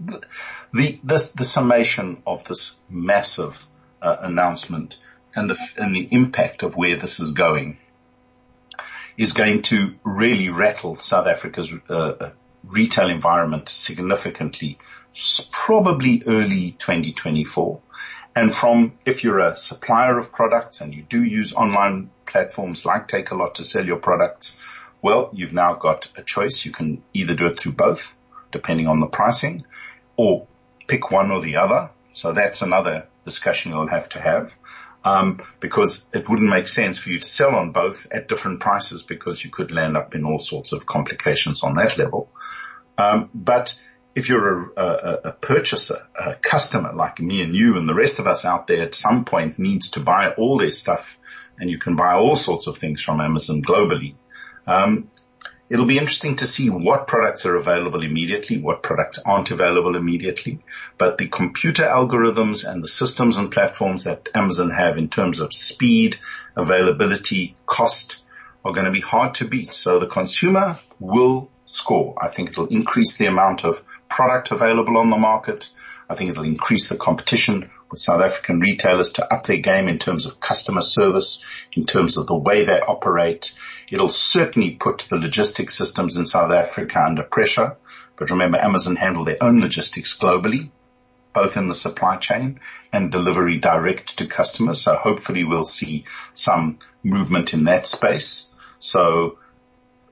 the, 0.00 0.20
the, 0.72 1.32
the 1.34 1.44
summation 1.44 2.22
of 2.26 2.44
this 2.44 2.76
massive 2.88 3.66
uh, 4.00 4.16
announcement 4.20 4.98
and 5.34 5.50
the, 5.50 5.58
and 5.76 5.94
the 5.94 6.08
impact 6.10 6.62
of 6.62 6.76
where 6.76 6.96
this 6.96 7.20
is 7.20 7.32
going 7.32 7.78
is 9.16 9.32
going 9.32 9.62
to 9.62 9.94
really 10.04 10.48
rattle 10.48 10.96
South 10.96 11.26
Africa's 11.26 11.72
uh, 11.90 11.92
uh 11.92 12.30
retail 12.64 13.08
environment 13.08 13.68
significantly, 13.68 14.78
probably 15.50 16.22
early 16.26 16.72
2024. 16.72 17.80
And 18.36 18.54
from, 18.54 18.92
if 19.04 19.24
you're 19.24 19.38
a 19.38 19.56
supplier 19.56 20.18
of 20.18 20.32
products 20.32 20.80
and 20.80 20.94
you 20.94 21.02
do 21.02 21.22
use 21.22 21.52
online 21.52 22.10
platforms 22.26 22.84
like 22.84 23.08
Takealot 23.08 23.54
to 23.54 23.64
sell 23.64 23.84
your 23.84 23.96
products, 23.96 24.58
well, 25.02 25.30
you've 25.32 25.52
now 25.52 25.74
got 25.74 26.10
a 26.16 26.22
choice. 26.22 26.64
You 26.64 26.72
can 26.72 27.02
either 27.14 27.34
do 27.34 27.46
it 27.46 27.58
through 27.58 27.72
both, 27.72 28.16
depending 28.52 28.86
on 28.86 29.00
the 29.00 29.06
pricing, 29.06 29.64
or 30.18 30.46
pick 30.86 31.10
one 31.10 31.30
or 31.30 31.40
the 31.40 31.56
other. 31.56 31.90
So 32.12 32.32
that's 32.32 32.60
another 32.60 33.06
discussion 33.24 33.70
you'll 33.72 33.88
have 33.88 34.10
to 34.10 34.20
have. 34.20 34.54
Um, 35.04 35.40
because 35.60 36.04
it 36.12 36.28
wouldn't 36.28 36.50
make 36.50 36.66
sense 36.66 36.98
for 36.98 37.08
you 37.08 37.20
to 37.20 37.28
sell 37.28 37.54
on 37.54 37.70
both 37.70 38.08
at 38.10 38.28
different 38.28 38.60
prices 38.60 39.02
because 39.02 39.42
you 39.42 39.50
could 39.50 39.70
land 39.70 39.96
up 39.96 40.14
in 40.14 40.24
all 40.24 40.40
sorts 40.40 40.72
of 40.72 40.84
complications 40.84 41.62
on 41.62 41.74
that 41.76 41.96
level. 41.96 42.30
Um, 42.98 43.30
but 43.32 43.78
if 44.16 44.28
you're 44.28 44.72
a, 44.76 44.82
a, 44.82 45.20
a, 45.26 45.32
purchaser, 45.32 46.04
a 46.18 46.34
customer 46.34 46.92
like 46.92 47.20
me 47.20 47.42
and 47.42 47.54
you 47.54 47.78
and 47.78 47.88
the 47.88 47.94
rest 47.94 48.18
of 48.18 48.26
us 48.26 48.44
out 48.44 48.66
there 48.66 48.82
at 48.82 48.96
some 48.96 49.24
point 49.24 49.58
needs 49.58 49.90
to 49.90 50.00
buy 50.00 50.32
all 50.32 50.58
their 50.58 50.72
stuff 50.72 51.16
and 51.60 51.70
you 51.70 51.78
can 51.78 51.94
buy 51.94 52.14
all 52.14 52.34
sorts 52.34 52.66
of 52.66 52.76
things 52.76 53.00
from 53.00 53.20
Amazon 53.20 53.62
globally. 53.62 54.16
Um, 54.66 55.08
it'll 55.70 55.86
be 55.86 55.98
interesting 55.98 56.36
to 56.36 56.46
see 56.46 56.70
what 56.70 57.06
products 57.06 57.44
are 57.46 57.56
available 57.56 58.02
immediately, 58.02 58.58
what 58.58 58.82
products 58.82 59.18
aren't 59.24 59.50
available 59.50 59.96
immediately. 59.96 60.60
But 60.96 61.18
the 61.18 61.28
computer 61.28 61.84
algorithms 61.84 62.64
and 62.64 62.82
the 62.82 62.88
systems 62.88 63.36
and 63.36 63.50
platforms 63.50 64.04
that 64.04 64.28
Amazon 64.34 64.70
have 64.70 64.98
in 64.98 65.08
terms 65.08 65.40
of 65.40 65.52
speed, 65.52 66.18
availability, 66.56 67.56
cost 67.66 68.18
are 68.64 68.72
going 68.72 68.86
to 68.86 68.92
be 68.92 69.00
hard 69.00 69.34
to 69.34 69.46
beat. 69.46 69.72
So 69.72 69.98
the 69.98 70.06
consumer 70.06 70.78
will 70.98 71.50
score. 71.64 72.14
I 72.20 72.28
think 72.28 72.50
it'll 72.50 72.66
increase 72.66 73.16
the 73.16 73.26
amount 73.26 73.64
of 73.64 73.82
product 74.08 74.50
available 74.50 74.96
on 74.96 75.10
the 75.10 75.16
market. 75.16 75.70
I 76.08 76.14
think 76.14 76.30
it'll 76.30 76.44
increase 76.44 76.88
the 76.88 76.96
competition 76.96 77.70
with 77.90 78.00
South 78.00 78.22
African 78.22 78.60
retailers 78.60 79.12
to 79.12 79.34
up 79.34 79.46
their 79.46 79.58
game 79.58 79.88
in 79.88 79.98
terms 79.98 80.24
of 80.24 80.40
customer 80.40 80.80
service, 80.80 81.44
in 81.72 81.84
terms 81.84 82.16
of 82.16 82.26
the 82.26 82.36
way 82.36 82.64
they 82.64 82.80
operate. 82.80 83.52
It'll 83.90 84.08
certainly 84.08 84.70
put 84.70 85.06
the 85.10 85.16
logistics 85.16 85.76
systems 85.76 86.16
in 86.16 86.24
South 86.24 86.50
Africa 86.50 87.00
under 87.00 87.22
pressure. 87.22 87.76
But 88.16 88.30
remember, 88.30 88.58
Amazon 88.58 88.96
handle 88.96 89.24
their 89.24 89.42
own 89.42 89.60
logistics 89.60 90.16
globally, 90.16 90.70
both 91.34 91.56
in 91.56 91.68
the 91.68 91.74
supply 91.74 92.16
chain 92.16 92.60
and 92.92 93.12
delivery 93.12 93.58
direct 93.58 94.18
to 94.18 94.26
customers. 94.26 94.80
So 94.80 94.94
hopefully 94.94 95.44
we'll 95.44 95.64
see 95.64 96.06
some 96.32 96.78
movement 97.02 97.52
in 97.52 97.64
that 97.64 97.86
space. 97.86 98.46
So 98.78 99.38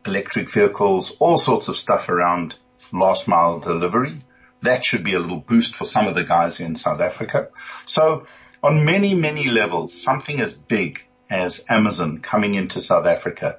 electric 0.04 0.50
vehicles, 0.50 1.12
all 1.18 1.38
sorts 1.38 1.68
of 1.68 1.76
stuff 1.76 2.08
around 2.08 2.56
last 2.92 3.26
mile 3.28 3.60
delivery. 3.60 4.22
That 4.62 4.84
should 4.84 5.04
be 5.04 5.14
a 5.14 5.18
little 5.18 5.38
boost 5.40 5.74
for 5.74 5.84
some 5.84 6.06
of 6.06 6.14
the 6.14 6.24
guys 6.24 6.60
in 6.60 6.76
South 6.76 7.00
Africa. 7.00 7.48
So 7.84 8.26
on 8.62 8.84
many, 8.84 9.14
many 9.14 9.44
levels, 9.44 10.00
something 10.00 10.40
as 10.40 10.54
big 10.54 11.04
as 11.30 11.64
Amazon 11.68 12.18
coming 12.18 12.54
into 12.54 12.80
South 12.80 13.06
Africa 13.06 13.58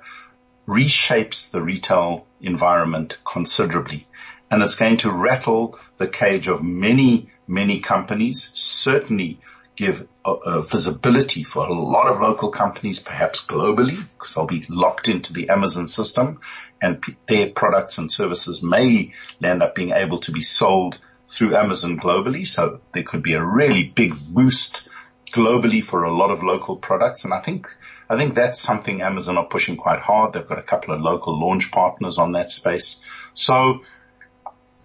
reshapes 0.67 1.51
the 1.51 1.61
retail 1.61 2.25
environment 2.41 3.17
considerably. 3.25 4.07
And 4.49 4.61
it's 4.61 4.75
going 4.75 4.97
to 4.97 5.11
rattle 5.11 5.79
the 5.97 6.07
cage 6.07 6.47
of 6.47 6.63
many, 6.63 7.29
many 7.47 7.79
companies, 7.79 8.49
certainly 8.53 9.39
give 9.77 10.07
a, 10.25 10.31
a 10.31 10.61
visibility 10.61 11.43
for 11.43 11.65
a 11.65 11.71
lot 11.71 12.07
of 12.07 12.19
local 12.19 12.49
companies, 12.49 12.99
perhaps 12.99 13.45
globally, 13.45 13.97
because 14.13 14.33
they'll 14.33 14.47
be 14.47 14.65
locked 14.67 15.07
into 15.07 15.31
the 15.31 15.49
Amazon 15.49 15.87
system 15.87 16.39
and 16.81 17.01
p- 17.01 17.15
their 17.27 17.49
products 17.49 17.97
and 17.99 18.11
services 18.11 18.61
may 18.61 19.13
end 19.41 19.63
up 19.63 19.75
being 19.75 19.91
able 19.91 20.17
to 20.17 20.31
be 20.31 20.41
sold 20.41 20.99
through 21.29 21.55
Amazon 21.55 21.99
globally. 21.99 22.47
So 22.47 22.81
there 22.93 23.03
could 23.03 23.23
be 23.23 23.33
a 23.33 23.43
really 23.43 23.83
big 23.83 24.15
boost 24.27 24.89
globally 25.31 25.83
for 25.83 26.03
a 26.03 26.15
lot 26.15 26.31
of 26.31 26.43
local 26.43 26.77
products. 26.77 27.23
And 27.23 27.33
I 27.33 27.41
think, 27.41 27.67
I 28.09 28.17
think 28.17 28.33
that's 28.33 28.59
something 28.59 29.01
Amazon 29.01 29.37
are 29.37 29.45
pushing 29.45 29.77
quite 29.77 29.99
hard. 29.99 30.33
They've 30.33 30.47
got 30.47 30.59
a 30.59 30.63
couple 30.63 30.93
of 30.93 31.01
local 31.01 31.39
launch 31.39 31.71
partners 31.71 32.17
on 32.17 32.31
that 32.31 32.49
space. 32.51 32.99
So 33.33 33.81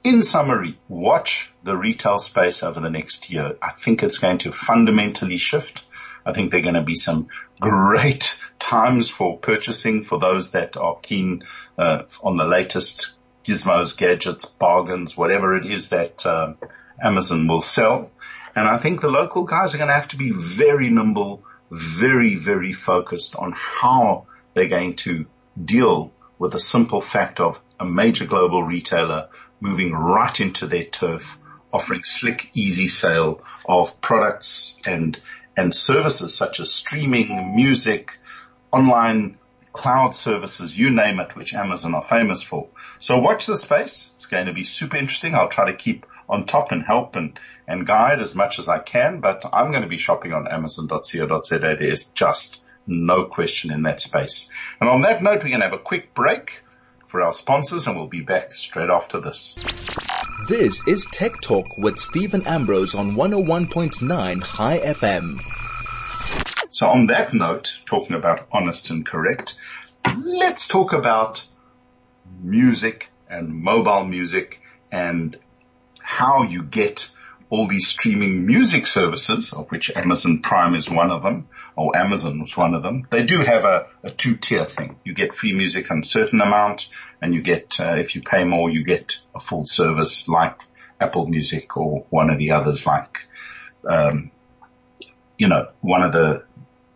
in 0.04 0.22
summary, 0.22 0.78
watch 0.88 1.52
the 1.62 1.76
retail 1.76 2.18
space 2.18 2.62
over 2.62 2.80
the 2.80 2.90
next 2.90 3.30
year. 3.30 3.56
I 3.62 3.70
think 3.70 4.02
it's 4.02 4.18
going 4.18 4.38
to 4.38 4.52
fundamentally 4.52 5.36
shift. 5.36 5.84
I 6.24 6.32
think 6.32 6.50
there 6.50 6.60
are 6.60 6.64
going 6.64 6.74
to 6.74 6.82
be 6.82 6.94
some 6.94 7.28
great 7.60 8.36
times 8.58 9.08
for 9.08 9.38
purchasing 9.38 10.02
for 10.02 10.18
those 10.18 10.52
that 10.52 10.76
are 10.76 10.96
keen 11.00 11.42
uh, 11.78 12.02
on 12.22 12.36
the 12.36 12.44
latest 12.44 13.12
gizmos, 13.44 13.96
gadgets, 13.96 14.44
bargains, 14.44 15.16
whatever 15.16 15.54
it 15.54 15.66
is 15.66 15.90
that 15.90 16.24
uh, 16.26 16.54
Amazon 17.00 17.46
will 17.46 17.62
sell. 17.62 18.10
And 18.54 18.68
I 18.68 18.78
think 18.78 19.00
the 19.00 19.10
local 19.10 19.44
guys 19.44 19.74
are 19.74 19.78
going 19.78 19.88
to 19.88 19.94
have 19.94 20.08
to 20.08 20.16
be 20.16 20.30
very 20.30 20.90
nimble, 20.90 21.42
very, 21.70 22.34
very 22.36 22.72
focused 22.72 23.34
on 23.34 23.52
how 23.52 24.26
they're 24.54 24.68
going 24.68 24.96
to 24.96 25.26
deal 25.62 26.12
with 26.38 26.52
the 26.52 26.60
simple 26.60 27.00
fact 27.00 27.40
of 27.40 27.60
a 27.80 27.84
major 27.84 28.26
global 28.26 28.62
retailer 28.62 29.28
moving 29.62 29.92
right 29.92 30.40
into 30.40 30.66
their 30.66 30.84
turf, 30.84 31.38
offering 31.72 32.02
slick, 32.02 32.50
easy 32.52 32.88
sale 32.88 33.42
of 33.64 34.00
products 34.00 34.76
and, 34.84 35.18
and 35.56 35.74
services 35.74 36.34
such 36.34 36.58
as 36.58 36.72
streaming, 36.72 37.54
music, 37.54 38.10
online 38.72 39.38
cloud 39.72 40.14
services, 40.14 40.76
you 40.76 40.90
name 40.90 41.20
it, 41.20 41.36
which 41.36 41.54
Amazon 41.54 41.94
are 41.94 42.02
famous 42.02 42.42
for. 42.42 42.68
So 42.98 43.18
watch 43.18 43.46
the 43.46 43.56
space. 43.56 44.10
It's 44.16 44.26
going 44.26 44.46
to 44.46 44.52
be 44.52 44.64
super 44.64 44.96
interesting. 44.96 45.34
I'll 45.34 45.48
try 45.48 45.70
to 45.70 45.76
keep 45.76 46.06
on 46.28 46.44
top 46.44 46.72
and 46.72 46.82
help 46.82 47.14
and, 47.16 47.38
and 47.68 47.86
guide 47.86 48.20
as 48.20 48.34
much 48.34 48.58
as 48.58 48.68
I 48.68 48.80
can, 48.80 49.20
but 49.20 49.44
I'm 49.52 49.70
going 49.70 49.84
to 49.84 49.88
be 49.88 49.96
shopping 49.96 50.32
on 50.32 50.48
amazon.co.za. 50.48 51.58
There 51.58 51.82
is 51.82 52.04
just 52.06 52.60
no 52.86 53.24
question 53.26 53.70
in 53.70 53.84
that 53.84 54.00
space. 54.00 54.50
And 54.80 54.90
on 54.90 55.02
that 55.02 55.22
note, 55.22 55.44
we're 55.44 55.50
going 55.50 55.60
to 55.60 55.68
have 55.68 55.72
a 55.72 55.78
quick 55.78 56.14
break 56.14 56.62
for 57.12 57.20
our 57.20 57.30
sponsors 57.30 57.86
and 57.86 57.94
we'll 57.94 58.06
be 58.06 58.22
back 58.22 58.54
straight 58.54 58.88
after 58.88 59.20
this. 59.20 59.54
This 60.48 60.82
is 60.88 61.04
Tech 61.12 61.42
Talk 61.42 61.76
with 61.76 61.98
Steven 61.98 62.46
Ambrose 62.46 62.94
on 62.94 63.16
101.9 63.16 64.56
Chai 64.56 64.78
FM. 64.78 65.38
So 66.70 66.86
on 66.86 67.08
that 67.08 67.34
note, 67.34 67.76
talking 67.84 68.16
about 68.16 68.48
honest 68.50 68.88
and 68.88 69.04
correct, 69.04 69.56
let's 70.24 70.66
talk 70.66 70.94
about 70.94 71.46
music 72.40 73.10
and 73.28 73.54
mobile 73.62 74.06
music 74.06 74.62
and 74.90 75.38
how 76.00 76.44
you 76.44 76.62
get 76.62 77.10
all 77.52 77.66
these 77.66 77.86
streaming 77.86 78.46
music 78.46 78.86
services, 78.86 79.52
of 79.52 79.70
which 79.70 79.94
Amazon 79.94 80.40
Prime 80.40 80.74
is 80.74 80.88
one 80.88 81.10
of 81.10 81.22
them, 81.22 81.48
or 81.76 81.94
Amazon 81.94 82.40
was 82.40 82.56
one 82.56 82.72
of 82.72 82.82
them. 82.82 83.06
They 83.10 83.26
do 83.26 83.40
have 83.40 83.66
a, 83.66 83.88
a 84.02 84.08
two-tier 84.08 84.64
thing. 84.64 84.98
You 85.04 85.12
get 85.12 85.34
free 85.34 85.52
music 85.52 85.90
on 85.90 85.98
a 85.98 86.04
certain 86.04 86.40
amount, 86.40 86.88
and 87.20 87.34
you 87.34 87.42
get, 87.42 87.78
uh, 87.78 87.96
if 87.96 88.14
you 88.14 88.22
pay 88.22 88.44
more, 88.44 88.70
you 88.70 88.84
get 88.84 89.18
a 89.34 89.38
full 89.38 89.66
service 89.66 90.28
like 90.28 90.62
Apple 90.98 91.26
Music 91.26 91.76
or 91.76 92.06
one 92.08 92.30
of 92.30 92.38
the 92.38 92.52
others 92.52 92.86
like, 92.86 93.18
um, 93.86 94.30
you 95.36 95.48
know, 95.48 95.68
one 95.82 96.02
of 96.02 96.12
the 96.12 96.46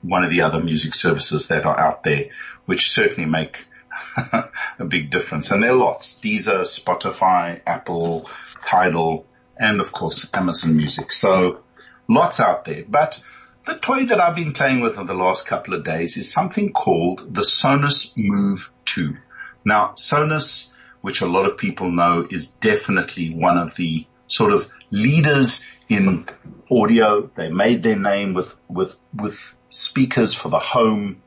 one 0.00 0.24
of 0.24 0.30
the 0.30 0.40
other 0.40 0.62
music 0.62 0.94
services 0.94 1.48
that 1.48 1.66
are 1.66 1.78
out 1.78 2.02
there, 2.02 2.30
which 2.64 2.92
certainly 2.92 3.28
make 3.28 3.66
a 4.16 4.84
big 4.88 5.10
difference. 5.10 5.50
And 5.50 5.62
there 5.62 5.72
are 5.72 5.76
lots: 5.76 6.14
Deezer, 6.14 6.62
Spotify, 6.62 7.60
Apple, 7.66 8.30
Tidal, 8.62 9.26
and 9.58 9.80
of 9.80 9.92
course 9.92 10.28
Amazon 10.34 10.76
Music. 10.76 11.12
So 11.12 11.62
lots 12.08 12.40
out 12.40 12.64
there. 12.64 12.84
But 12.88 13.20
the 13.64 13.74
toy 13.74 14.06
that 14.06 14.20
I've 14.20 14.36
been 14.36 14.52
playing 14.52 14.80
with 14.80 14.98
over 14.98 15.06
the 15.06 15.14
last 15.14 15.46
couple 15.46 15.74
of 15.74 15.84
days 15.84 16.16
is 16.16 16.30
something 16.30 16.72
called 16.72 17.34
the 17.34 17.42
Sonos 17.42 18.12
Move 18.16 18.70
2. 18.84 19.16
Now 19.64 19.94
Sonos, 19.96 20.68
which 21.00 21.20
a 21.20 21.26
lot 21.26 21.46
of 21.46 21.58
people 21.58 21.90
know 21.90 22.26
is 22.30 22.46
definitely 22.46 23.34
one 23.34 23.58
of 23.58 23.74
the 23.76 24.06
sort 24.28 24.52
of 24.52 24.68
leaders 24.90 25.62
in 25.88 26.28
audio. 26.70 27.30
They 27.34 27.50
made 27.50 27.82
their 27.82 27.98
name 27.98 28.34
with, 28.34 28.56
with, 28.68 28.96
with 29.14 29.56
speakers 29.68 30.34
for 30.34 30.48
the 30.48 30.58
home, 30.58 31.22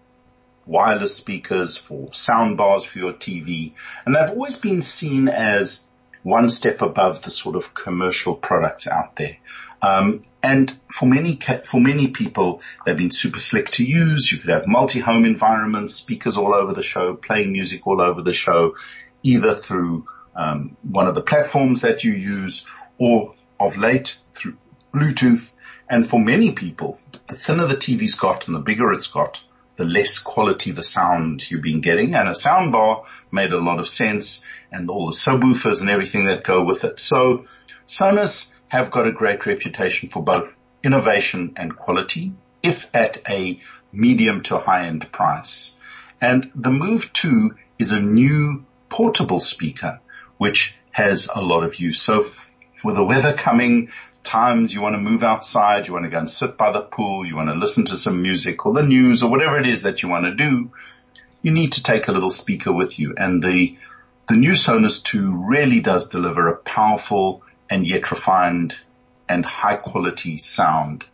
wireless 0.66 1.16
speakers 1.16 1.78
for 1.78 2.14
sound 2.14 2.58
bars 2.58 2.84
for 2.84 3.00
your 3.00 3.14
TV. 3.14 3.74
And 4.06 4.16
they've 4.16 4.30
always 4.30 4.56
been 4.56 4.82
seen 4.82 5.28
as 5.28 5.82
one 6.24 6.50
step 6.50 6.82
above 6.82 7.22
the 7.22 7.32
sort 7.32 7.56
of 7.56 7.74
commercial 7.74 8.36
products 8.36 8.88
out 8.88 9.16
there. 9.16 9.38
Um, 9.82 10.26
and 10.42 10.78
for 10.92 11.06
many, 11.06 11.40
for 11.66 11.80
many 11.80 12.10
people, 12.10 12.62
they've 12.86 12.98
been 12.98 13.12
super 13.12 13.40
slick 13.40 13.70
to 13.72 13.84
use. 13.84 14.32
You 14.32 14.38
could 14.38 14.52
have 14.52 14.68
multi-home 14.68 15.26
environments, 15.26 15.96
speakers 15.96 16.38
all 16.38 16.54
over 16.54 16.74
the 16.74 16.84
show, 16.84 17.16
playing 17.16 17.52
music 17.52 17.86
all 17.86 18.02
over 18.02 18.22
the 18.22 18.34
show, 18.34 18.76
either 19.24 19.56
through 19.56 20.06
um, 20.36 20.78
one 20.84 21.08
of 21.08 21.16
the 21.16 21.22
platforms 21.22 21.82
that 21.82 22.04
you 22.04 22.14
use 22.14 22.66
or 22.98 23.36
of 23.60 23.78
late 23.78 24.18
through 24.34 24.58
Bluetooth. 24.94 25.52
And 25.90 26.08
for 26.08 26.20
many 26.20 26.52
people, 26.52 27.00
the 27.30 27.36
thinner 27.36 27.66
the 27.66 27.76
TV's 27.76 28.16
got 28.16 28.48
and 28.48 28.56
the 28.56 28.62
bigger 28.62 28.92
it's 28.94 29.08
got, 29.08 29.44
the 29.80 29.86
less 29.86 30.20
quality 30.20 30.72
the 30.72 30.84
sound 30.84 31.50
you've 31.50 31.62
been 31.62 31.80
getting. 31.80 32.14
And 32.14 32.28
a 32.28 32.36
sound 32.36 32.74
bar 32.74 33.06
made 33.32 33.54
a 33.54 33.58
lot 33.58 33.80
of 33.80 33.88
sense 33.88 34.42
and 34.74 34.90
all 34.90 35.06
the 35.06 35.14
subwoofers 35.14 35.80
and 35.80 35.90
everything 35.90 36.26
that 36.26 36.44
go 36.44 36.66
with 36.66 36.84
it. 36.84 37.00
So 37.00 37.46
Sonos 37.88 38.52
have 38.68 38.92
got 38.92 39.08
a 39.08 39.14
great 39.14 39.46
reputation 39.46 40.10
for 40.10 40.22
both 40.22 40.54
innovation 40.84 41.54
and 41.56 41.74
quality, 41.74 42.34
if 42.62 42.90
at 42.94 43.22
a 43.30 43.62
medium 43.94 44.44
to 44.44 44.58
high 44.58 44.88
end 44.88 45.10
price. 45.14 45.72
And 46.20 46.52
the 46.56 46.72
Move 46.72 47.14
2 47.14 47.56
is 47.80 47.92
a 47.92 48.02
new 48.02 48.66
portable 48.90 49.40
speaker, 49.40 50.02
which 50.38 50.76
has 50.92 51.30
a 51.34 51.42
lot 51.42 51.64
of 51.64 51.80
use. 51.80 52.02
So 52.02 52.26
with 52.84 52.96
the 52.96 53.06
weather 53.06 53.32
coming, 53.32 53.92
times 54.24 54.74
you 54.74 54.82
want 54.82 54.96
to 54.96 55.02
move 55.02 55.24
outside, 55.24 55.88
you 55.88 55.94
want 55.94 56.06
to 56.06 56.10
go 56.10 56.20
and 56.20 56.30
sit 56.30 56.58
by 56.58 56.72
the 56.72 56.82
pool, 56.82 57.26
you 57.26 57.36
want 57.36 57.50
to 57.50 57.56
listen 57.56 57.86
to 57.86 57.98
some 57.98 58.22
music 58.22 58.66
or 58.66 58.74
the 58.74 58.86
news 58.86 59.24
or 59.24 59.32
whatever 59.32 59.58
it 59.58 59.68
is 59.68 59.84
that 59.84 60.04
you 60.04 60.10
want 60.10 60.26
to 60.26 60.36
do, 60.36 60.72
you 61.42 61.52
need 61.52 61.74
to 61.74 61.84
take 61.84 62.08
a 62.08 62.12
little 62.12 62.32
speaker 62.32 62.72
with 62.72 63.00
you. 63.00 63.16
And 63.18 63.42
the, 63.42 63.78
the 64.28 64.36
new 64.36 64.52
Sonos 64.52 65.04
2 65.04 65.46
really 65.48 65.80
does 65.80 66.10
deliver 66.10 66.48
a 66.48 66.58
powerful 66.58 67.44
and 67.70 67.88
yet 67.88 68.12
refined 68.12 68.76
and 69.28 69.46
high 69.46 69.76
quality 69.76 70.38
sound 70.38 71.06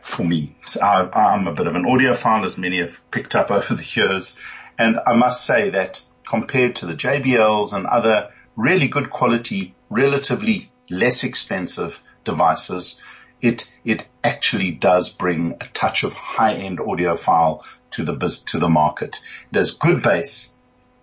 for 0.00 0.24
me. 0.24 0.56
So 0.64 0.80
I, 0.80 1.34
am 1.34 1.48
a 1.48 1.52
bit 1.52 1.66
of 1.66 1.74
an 1.74 1.84
audiophile 1.84 2.46
as 2.46 2.56
many 2.56 2.78
have 2.78 3.10
picked 3.10 3.34
up 3.34 3.50
over 3.50 3.74
the 3.74 3.84
years. 3.84 4.36
And 4.78 4.98
I 5.04 5.14
must 5.14 5.44
say 5.44 5.70
that 5.70 6.02
compared 6.26 6.76
to 6.76 6.86
the 6.86 6.94
JBLs 6.94 7.72
and 7.72 7.86
other 7.86 8.30
really 8.54 8.88
good 8.88 9.10
quality, 9.10 9.74
relatively 9.90 10.70
less 10.90 11.24
expensive 11.24 12.02
devices, 12.24 13.00
it, 13.40 13.72
it 13.84 14.06
actually 14.24 14.72
does 14.72 15.10
bring 15.10 15.52
a 15.60 15.66
touch 15.72 16.04
of 16.04 16.12
high 16.12 16.54
end 16.54 16.78
audiophile 16.78 17.64
to 17.92 18.04
the, 18.04 18.42
to 18.46 18.58
the 18.58 18.68
market. 18.68 19.20
It 19.52 19.56
has 19.56 19.72
good 19.72 20.02
bass. 20.02 20.48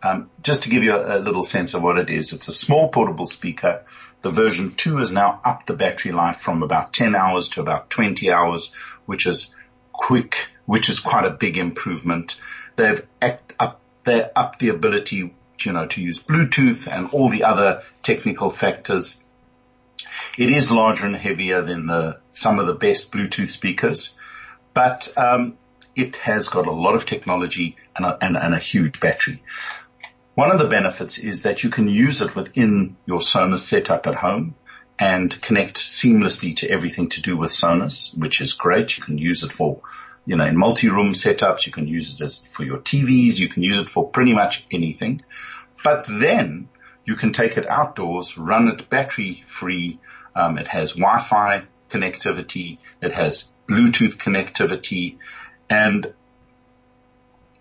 Um, 0.02 0.30
just 0.41 0.63
to 0.63 0.69
give 0.69 0.84
you 0.84 0.93
a, 0.93 1.17
a 1.17 1.19
little 1.19 1.43
sense 1.43 1.74
of 1.74 1.82
what 1.82 1.98
it 1.98 2.10
is, 2.10 2.34
it's 2.34 2.50
a 2.50 2.54
small 2.54 2.89
portable 2.89 3.28
speaker 3.28 3.86
the 4.24 4.32
version 4.32 4.74
2 4.74 4.98
has 4.98 5.12
now 5.12 5.41
upped 5.43 5.67
the 5.67 5.76
battery 5.76 6.13
life 6.13 6.38
from 6.38 6.63
about 6.63 6.93
10 6.93 7.13
hours 7.13 7.50
to 7.50 7.62
about 7.62 7.89
20 7.89 8.32
hours, 8.32 8.72
which 9.06 9.28
is 9.28 9.54
quick, 9.91 10.48
which 10.65 10.89
is 10.89 11.00
quite 11.00 11.26
a 11.26 11.30
big 11.30 11.58
improvement. 11.58 12.39
They've 12.78 13.06
up, 13.60 13.82
they 14.06 14.30
upped 14.36 14.60
the 14.60 14.69
ability, 14.69 15.36
you 15.60 15.72
know, 15.74 15.88
to 15.88 16.02
use 16.02 16.19
Bluetooth 16.19 16.88
and 16.88 17.10
all 17.10 17.30
the 17.30 17.43
other 17.43 17.84
technical 18.02 18.50
factors. 18.50 19.22
It 20.38 20.50
is 20.50 20.72
larger 20.72 21.06
and 21.06 21.15
heavier 21.15 21.62
than 21.62 21.86
the, 21.88 22.19
some 22.32 22.60
of 22.60 22.67
the 22.67 22.74
best 22.74 23.12
Bluetooth 23.12 23.48
speakers, 23.48 24.15
but, 24.74 25.12
um, 25.17 25.58
it 25.96 26.15
has 26.17 26.50
got 26.50 26.65
a 26.65 26.72
lot 26.72 26.96
of 26.96 27.06
technology 27.06 27.76
and 27.96 28.06
a, 28.06 28.17
and, 28.19 28.36
and 28.36 28.54
a 28.54 28.60
huge 28.60 29.00
battery. 29.00 29.43
One 30.36 30.52
of 30.52 30.58
the 30.58 30.67
benefits 30.67 31.19
is 31.19 31.43
that 31.43 31.63
you 31.63 31.69
can 31.69 31.88
use 31.88 32.22
it 32.22 32.36
within 32.36 32.98
your 33.06 33.19
Sonos 33.19 33.60
setup 33.60 34.08
at 34.08 34.15
home 34.15 34.56
and 35.00 35.39
connect 35.41 35.76
seamlessly 35.76 36.56
to 36.58 36.69
everything 36.69 37.10
to 37.10 37.22
do 37.22 37.38
with 37.38 37.52
Sonos, 37.52 38.17
which 38.17 38.41
is 38.41 38.54
great. 38.54 38.98
You 38.98 39.04
can 39.04 39.19
use 39.19 39.43
it 39.43 39.52
for, 39.52 39.82
you 40.26 40.36
know, 40.36 40.46
in 40.46 40.58
multi-room 40.58 41.13
setups. 41.13 41.67
You 41.67 41.72
can 41.72 41.88
use 41.88 42.15
it 42.15 42.22
as 42.22 42.39
for 42.39 42.63
your 42.63 42.80
TVs. 42.80 43.38
You 43.38 43.48
can 43.48 43.62
use 43.62 43.78
it 43.78 43.89
for 43.89 44.10
pretty 44.10 44.34
much 44.34 44.65
anything. 44.72 45.22
But 45.84 46.08
then 46.10 46.69
you 47.06 47.15
can 47.15 47.34
take 47.34 47.58
it 47.58 47.67
outdoors, 47.67 48.38
run 48.38 48.69
it 48.69 48.89
battery 48.89 49.43
free. 49.46 50.00
Um, 50.36 50.58
it 50.58 50.67
has 50.67 50.93
Wi-Fi 50.93 51.63
connectivity. 51.89 52.80
It 53.02 53.13
has 53.13 53.48
Bluetooth 53.67 54.17
connectivity 54.17 55.17
and 55.69 56.13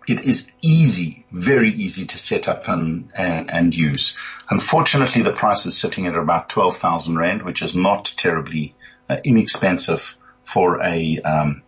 it 0.07 0.25
is 0.25 0.49
easy, 0.61 1.25
very 1.31 1.71
easy 1.71 2.05
to 2.05 2.17
set 2.17 2.47
up 2.47 2.67
and, 2.67 3.11
and, 3.15 3.49
and 3.49 3.75
use. 3.75 4.17
Unfortunately, 4.49 5.21
the 5.21 5.31
price 5.31 5.65
is 5.65 5.77
sitting 5.77 6.07
at 6.07 6.15
about 6.15 6.49
12,000 6.49 7.17
Rand, 7.17 7.43
which 7.43 7.61
is 7.61 7.73
not 7.73 8.13
terribly 8.17 8.75
uh, 9.09 9.17
inexpensive 9.23 10.17
for 10.43 10.83
a, 10.83 11.19
um, 11.19 11.61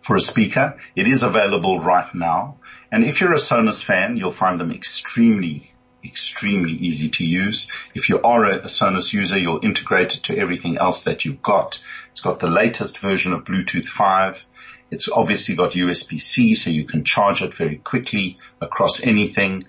for 0.00 0.14
a 0.16 0.20
speaker. 0.20 0.78
It 0.94 1.08
is 1.08 1.22
available 1.22 1.80
right 1.80 2.14
now. 2.14 2.58
And 2.92 3.04
if 3.04 3.20
you're 3.20 3.32
a 3.32 3.36
Sonos 3.36 3.82
fan, 3.82 4.16
you'll 4.16 4.30
find 4.30 4.60
them 4.60 4.70
extremely, 4.70 5.72
extremely 6.04 6.72
easy 6.72 7.08
to 7.10 7.24
use. 7.24 7.68
If 7.94 8.08
you 8.08 8.20
are 8.22 8.44
a, 8.44 8.60
Sonos 8.64 9.12
user, 9.12 9.38
you'll 9.38 9.64
integrate 9.64 10.16
it 10.16 10.24
to 10.24 10.38
everything 10.38 10.78
else 10.78 11.04
that 11.04 11.24
you've 11.24 11.42
got. 11.42 11.80
It's 12.12 12.20
got 12.20 12.38
the 12.40 12.48
latest 12.48 12.98
version 12.98 13.32
of 13.32 13.44
Bluetooth 13.44 13.88
5. 13.88 14.44
It's 14.90 15.08
obviously 15.08 15.56
got 15.56 15.72
USB-C 15.72 16.54
so 16.54 16.70
you 16.70 16.84
can 16.84 17.04
charge 17.04 17.42
it 17.42 17.54
very 17.54 17.76
quickly 17.76 18.38
across 18.60 19.02
anything 19.02 19.62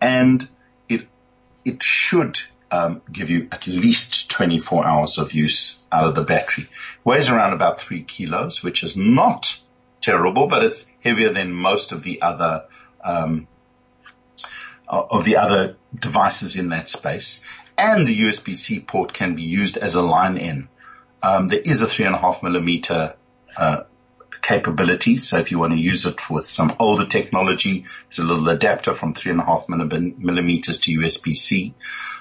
and 0.00 0.48
it, 0.88 1.06
it 1.64 1.82
should 1.82 2.40
um, 2.70 3.02
give 3.10 3.28
you 3.30 3.48
at 3.52 3.66
least 3.66 4.30
24 4.30 4.86
hours 4.86 5.18
of 5.18 5.32
use 5.32 5.78
out 5.92 6.04
of 6.04 6.14
the 6.14 6.24
battery. 6.24 6.68
Weighs 7.04 7.28
around 7.28 7.52
about 7.52 7.80
three 7.80 8.02
kilos, 8.02 8.62
which 8.62 8.82
is 8.82 8.96
not 8.96 9.58
terrible, 10.00 10.48
but 10.48 10.64
it's 10.64 10.86
heavier 11.04 11.32
than 11.32 11.52
most 11.52 11.92
of 11.92 12.02
the 12.02 12.22
other, 12.22 12.64
um, 13.04 13.46
of 14.88 15.24
the 15.24 15.36
other 15.36 15.76
devices 15.94 16.56
in 16.56 16.70
that 16.70 16.88
space. 16.88 17.40
And 17.78 18.06
the 18.06 18.20
USB-C 18.20 18.80
port 18.80 19.12
can 19.12 19.34
be 19.34 19.42
used 19.42 19.76
as 19.76 19.94
a 19.94 20.02
line 20.02 20.36
in. 20.36 20.68
Um, 21.22 21.48
there 21.48 21.60
is 21.60 21.82
a 21.82 21.86
three 21.86 22.04
and 22.04 22.14
a 22.14 22.18
half 22.18 22.42
millimeter 22.42 23.14
uh, 23.56 23.84
capability. 24.42 25.18
So 25.18 25.38
if 25.38 25.50
you 25.50 25.58
want 25.58 25.72
to 25.72 25.78
use 25.78 26.04
it 26.04 26.28
with 26.28 26.46
some 26.46 26.74
older 26.78 27.06
technology, 27.06 27.86
it's 28.08 28.18
a 28.18 28.22
little 28.22 28.48
adapter 28.48 28.92
from 28.92 29.14
three 29.14 29.32
and 29.32 29.40
a 29.40 29.44
half 29.44 29.68
millimeters 29.68 30.80
to 30.80 30.98
USB-C. 30.98 31.74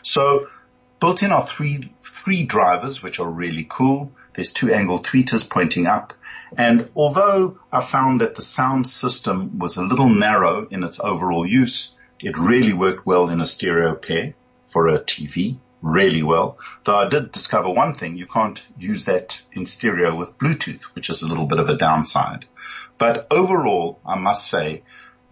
So 0.03 0.47
built 0.99 1.23
in 1.23 1.31
are 1.31 1.45
three, 1.45 1.93
three 2.03 2.43
drivers, 2.43 3.01
which 3.01 3.19
are 3.19 3.29
really 3.29 3.65
cool. 3.67 4.11
There's 4.33 4.53
two 4.53 4.71
angle 4.73 4.99
tweeters 4.99 5.49
pointing 5.49 5.87
up. 5.87 6.13
And 6.55 6.89
although 6.95 7.59
I 7.71 7.81
found 7.81 8.21
that 8.21 8.35
the 8.35 8.41
sound 8.41 8.87
system 8.87 9.59
was 9.59 9.77
a 9.77 9.83
little 9.83 10.09
narrow 10.09 10.67
in 10.69 10.83
its 10.83 10.99
overall 10.99 11.45
use, 11.45 11.91
it 12.23 12.37
really 12.37 12.73
worked 12.73 13.05
well 13.05 13.29
in 13.29 13.41
a 13.41 13.47
stereo 13.47 13.95
pair 13.95 14.33
for 14.67 14.87
a 14.87 14.99
TV 14.99 15.57
really 15.81 16.23
well. 16.23 16.57
Though 16.83 16.97
I 16.97 17.09
did 17.09 17.31
discover 17.31 17.69
one 17.69 17.93
thing, 17.93 18.17
you 18.17 18.27
can't 18.27 18.65
use 18.77 19.05
that 19.05 19.41
in 19.53 19.65
stereo 19.65 20.15
with 20.15 20.37
Bluetooth, 20.37 20.83
which 20.93 21.09
is 21.09 21.21
a 21.21 21.27
little 21.27 21.47
bit 21.47 21.59
of 21.59 21.69
a 21.69 21.77
downside. 21.77 22.45
But 22.97 23.27
overall, 23.31 23.99
I 24.05 24.15
must 24.15 24.47
say, 24.47 24.83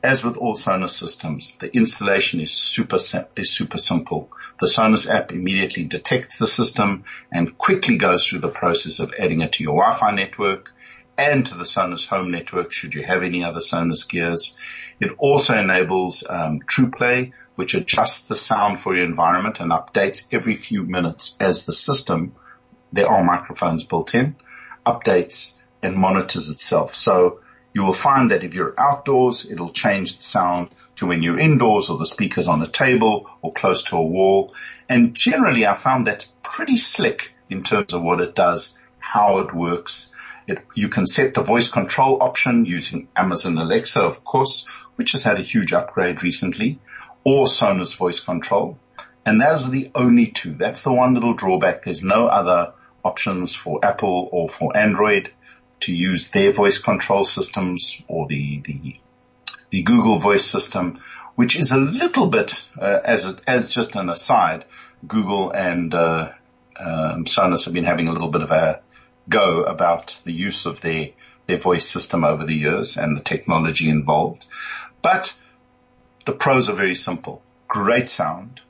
as 0.02 0.24
with 0.24 0.38
all 0.38 0.56
Sonos 0.56 0.92
systems, 0.92 1.56
the 1.60 1.76
installation 1.76 2.40
is 2.40 2.52
super, 2.52 2.98
is 3.36 3.52
super 3.52 3.78
simple. 3.78 4.32
The 4.60 4.68
Sonos 4.68 5.10
app 5.10 5.32
immediately 5.32 5.84
detects 5.84 6.38
the 6.38 6.48
system 6.48 7.04
and 7.32 7.58
quickly 7.58 7.98
goes 7.98 8.26
through 8.26 8.40
the 8.40 8.50
process 8.50 9.00
of 9.00 9.14
adding 9.20 9.42
it 9.42 9.54
to 9.54 9.64
your 9.64 9.76
Wi-Fi 9.76 10.12
network 10.12 10.72
and 11.20 11.46
to 11.48 11.56
the 11.56 11.66
Sonos 11.66 12.08
home 12.08 12.32
network 12.32 12.72
should 12.72 12.94
you 12.94 13.04
have 13.04 13.24
any 13.24 13.44
other 13.44 13.60
Sonos 13.60 14.08
gears. 14.08 14.56
It 15.00 15.12
also 15.18 15.58
enables 15.58 16.24
um, 16.28 16.62
TruePlay, 16.62 17.34
which 17.56 17.74
adjusts 17.74 18.28
the 18.28 18.36
sound 18.36 18.80
for 18.80 18.96
your 18.96 19.06
environment 19.06 19.60
and 19.60 19.72
updates 19.72 20.26
every 20.32 20.56
few 20.56 20.84
minutes 20.84 21.36
as 21.42 21.66
the 21.66 21.74
system, 21.74 22.36
there 22.94 23.10
are 23.10 23.24
microphones 23.24 23.84
built 23.84 24.16
in, 24.16 24.38
updates 24.86 25.56
and 25.84 25.96
monitors 25.96 26.50
itself. 26.50 26.96
So 26.96 27.42
you 27.74 27.84
will 27.84 27.94
find 27.94 28.32
that 28.32 28.46
if 28.46 28.54
you're 28.54 28.80
outdoors, 28.80 29.46
it'll 29.46 29.74
change 29.74 30.18
the 30.18 30.24
sound 30.24 30.70
to 30.96 31.06
when 31.06 31.22
you're 31.22 31.38
indoors 31.38 31.90
or 31.90 31.98
the 31.98 32.06
speakers 32.06 32.48
on 32.48 32.62
a 32.62 32.68
table 32.68 33.30
or 33.42 33.52
close 33.52 33.84
to 33.86 33.98
a 33.98 34.02
wall. 34.02 34.54
And 34.88 35.14
generally 35.14 35.66
I 35.66 35.74
found 35.74 36.08
that 36.08 36.28
pretty 36.44 36.78
slick 36.78 37.34
in 37.50 37.62
terms 37.62 37.94
of 37.94 38.02
what 38.02 38.22
it 38.22 38.36
does, 38.36 38.74
how 39.00 39.40
it 39.40 39.54
works. 39.54 40.12
It, 40.50 40.66
you 40.74 40.90
can 40.90 41.06
set 41.06 41.36
the 41.36 41.44
voice 41.44 41.68
control 41.68 42.24
option 42.24 42.66
using 42.66 43.08
Amazon 43.16 43.56
Alexa, 43.60 44.00
of 44.00 44.24
course, 44.24 44.66
which 44.96 45.12
has 45.12 45.24
had 45.24 45.38
a 45.38 45.44
huge 45.44 45.74
upgrade 45.74 46.24
recently 46.24 46.80
or 47.24 47.46
Sonos 47.46 47.96
voice 47.96 48.20
control. 48.20 48.80
And 49.24 49.40
those 49.40 49.68
are 49.68 49.72
the 49.72 49.92
only 49.94 50.26
two. 50.26 50.56
That's 50.56 50.82
the 50.82 50.92
one 50.92 51.14
little 51.14 51.36
drawback. 51.36 51.84
There's 51.84 52.02
no 52.02 52.26
other 52.26 52.74
options 53.04 53.54
for 53.54 53.86
Apple 53.86 54.28
or 54.32 54.50
for 54.50 54.76
Android 54.76 55.32
to 55.82 55.94
use 55.94 56.30
their 56.30 56.52
voice 56.52 56.80
control 56.80 57.26
systems 57.26 58.02
or 58.08 58.26
the, 58.26 58.62
the, 58.62 58.96
the 59.70 59.84
Google 59.84 60.18
voice 60.18 60.46
system, 60.46 61.00
which 61.36 61.56
is 61.58 61.72
a 61.72 61.78
little 61.78 62.26
bit, 62.26 62.60
uh, 62.82 63.00
as, 63.04 63.28
a, 63.28 63.38
as 63.46 63.70
just 63.70 63.96
an 63.96 64.10
aside, 64.10 64.66
Google 65.08 65.52
and, 65.52 65.94
uh, 65.94 66.32
um, 66.76 67.26
Sonos 67.26 67.66
have 67.66 67.74
been 67.76 67.84
having 67.84 68.08
a 68.08 68.14
little 68.14 68.30
bit 68.30 68.42
of 68.42 68.50
a 68.50 68.82
go 69.28 69.64
about 69.64 70.20
the 70.24 70.32
use 70.32 70.66
of 70.66 70.82
their, 70.82 71.10
their 71.48 71.58
voice 71.58 71.88
system 71.88 72.24
over 72.24 72.46
the 72.46 72.54
years 72.54 72.98
and 72.98 73.18
the 73.18 73.24
technology 73.24 73.90
involved. 73.90 74.46
But 75.02 75.34
the 76.26 76.34
pros 76.34 76.70
are 76.70 76.76
very 76.76 76.96
simple. 76.96 77.42
Great 77.68 78.10
sound, 78.10 78.62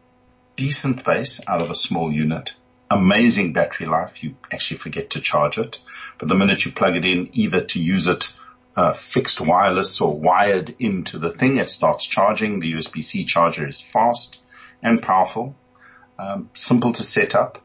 decent 0.56 1.04
bass 1.04 1.40
out 1.48 1.62
of 1.62 1.70
a 1.70 1.76
small 1.76 2.12
unit, 2.12 2.54
amazing 2.90 3.54
battery 3.54 3.88
life. 3.88 4.24
You 4.24 4.36
actually 4.52 4.78
forget 4.78 5.12
to 5.12 5.22
charge 5.22 5.58
it, 5.58 5.80
but 6.18 6.28
the 6.28 6.36
minute 6.36 6.66
you 6.66 6.72
plug 6.72 6.96
it 6.96 7.06
in, 7.06 7.30
either 7.34 7.64
to 7.66 7.80
use 7.80 8.08
it 8.08 8.32
uh, 8.76 8.94
fixed 8.94 9.42
wireless 9.42 10.00
or 10.00 10.18
wired 10.18 10.76
into 10.80 11.18
the 11.20 11.32
thing, 11.32 11.58
it 11.58 11.70
starts 11.70 12.06
charging. 12.06 12.60
The 12.60 12.74
USB-C 12.74 13.26
charger 13.26 13.68
is 13.68 13.82
fast 13.82 14.40
and 14.82 15.02
powerful, 15.02 15.56
um, 16.18 16.50
simple 16.54 16.94
to 16.94 17.04
set 17.04 17.36
up, 17.36 17.62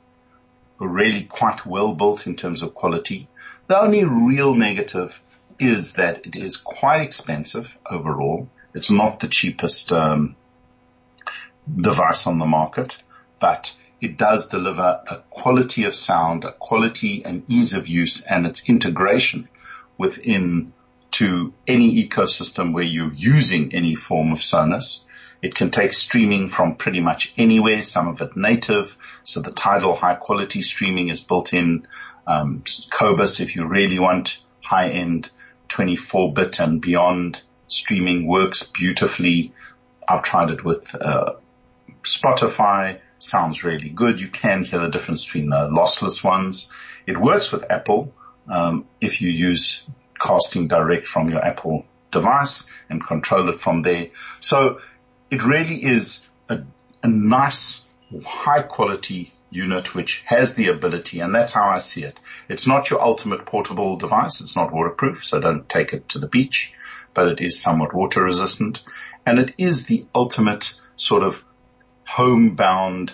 really 0.89 1.25
quite 1.25 1.65
well 1.67 1.95
built 1.95 2.27
in 2.27 2.37
terms 2.37 2.63
of 2.63 2.75
quality. 2.75 3.29
The 3.67 3.81
only 3.81 4.05
real 4.05 4.55
negative 4.55 5.21
is 5.59 5.95
that 5.95 6.27
it 6.27 6.37
is 6.37 6.57
quite 6.57 7.03
expensive 7.03 7.77
overall. 7.89 8.49
It's 8.75 8.91
not 8.91 9.21
the 9.21 9.29
cheapest 9.29 9.93
um, 9.93 10.37
device 11.75 12.27
on 12.27 12.39
the 12.39 12.47
market, 12.47 12.99
but 13.41 13.75
it 14.01 14.19
does 14.19 14.49
deliver 14.49 15.01
a 15.07 15.23
quality 15.31 15.85
of 15.85 15.95
sound, 15.95 16.45
a 16.45 16.53
quality 16.53 17.25
and 17.25 17.45
ease 17.49 17.73
of 17.73 17.89
use 17.89 18.23
and 18.23 18.47
its 18.47 18.69
integration 18.69 19.49
within 19.97 20.73
to 21.13 21.55
any 21.67 22.07
ecosystem 22.07 22.73
where 22.73 22.85
you're 22.85 23.13
using 23.15 23.73
any 23.75 23.95
form 23.95 24.33
of 24.33 24.41
Sonos. 24.41 25.04
It 25.45 25.55
can 25.55 25.71
take 25.71 25.93
streaming 25.93 26.49
from 26.49 26.77
pretty 26.77 27.01
much 27.01 27.35
anywhere, 27.37 27.83
some 27.83 28.09
of 28.09 28.23
it 28.23 28.35
native. 28.35 28.97
So 29.25 29.43
the 29.43 29.51
Tidal 29.51 29.95
high 29.95 30.15
quality 30.15 30.63
streaming 30.63 31.09
is 31.09 31.21
built 31.21 31.53
in. 31.53 31.87
Um, 32.27 32.63
Qobuz, 32.65 33.41
if 33.41 33.55
you 33.55 33.67
really 33.67 33.99
want 33.99 34.39
high 34.63 34.89
end 34.89 35.31
24 35.69 36.33
bit 36.33 36.61
and 36.61 36.81
beyond 36.81 37.43
streaming 37.67 38.27
works 38.27 38.63
beautifully. 38.63 39.53
I've 40.09 40.25
tried 40.25 40.49
it 40.49 40.65
with, 40.65 40.95
uh, 40.95 41.35
Spotify 42.03 43.01
sounds 43.19 43.65
really 43.65 43.91
good. 43.91 44.23
You 44.23 44.29
can 44.29 44.65
hear 44.65 44.81
the 44.81 44.89
difference 44.89 45.27
between 45.27 45.51
the 45.51 45.69
lossless 45.69 46.25
ones. 46.25 46.73
It 47.07 47.21
works 47.21 47.53
with 47.53 47.71
Apple, 47.71 48.15
um, 48.49 48.87
if 48.99 49.21
you 49.21 49.29
use 49.29 49.83
casting 50.19 50.69
direct 50.69 51.07
from 51.07 51.29
your 51.29 51.45
Apple 51.45 51.85
device 52.11 52.65
and 52.89 53.07
control 53.07 53.51
it 53.51 53.61
from 53.61 53.83
there. 53.83 54.09
So 54.41 54.81
it 55.31 55.45
really 55.45 55.83
is 55.83 56.21
a, 56.49 56.61
a 57.03 57.09
nice, 57.09 57.81
high 58.25 58.63
quality 58.63 59.33
unit 59.51 59.95
which 59.95 60.23
has 60.27 60.55
the 60.55 60.69
ability, 60.69 61.21
and 61.21 61.35
that's 61.35 61.53
how 61.53 61.69
I 61.69 61.79
see 61.79 62.03
it. 62.03 62.19
It's 62.49 62.67
not 62.67 62.91
your 62.91 63.01
ultimate 63.01 63.47
portable 63.47 63.97
device. 63.97 64.41
It's 64.41 64.57
not 64.57 64.73
waterproof, 64.73 65.25
so 65.25 65.41
don't 65.41 65.69
take 65.69 65.93
it 65.93 66.09
to 66.11 66.19
the 66.19 66.27
beach, 66.27 66.73
but 67.15 67.29
it 67.29 67.41
is 67.41 67.61
somewhat 67.61 67.95
water 67.95 68.25
resistant 68.25 68.83
and 69.27 69.39
it 69.39 69.55
is 69.59 69.87
the 69.87 70.07
ultimate 70.15 70.75
sort 70.97 71.23
of 71.23 71.43
homebound 72.05 73.13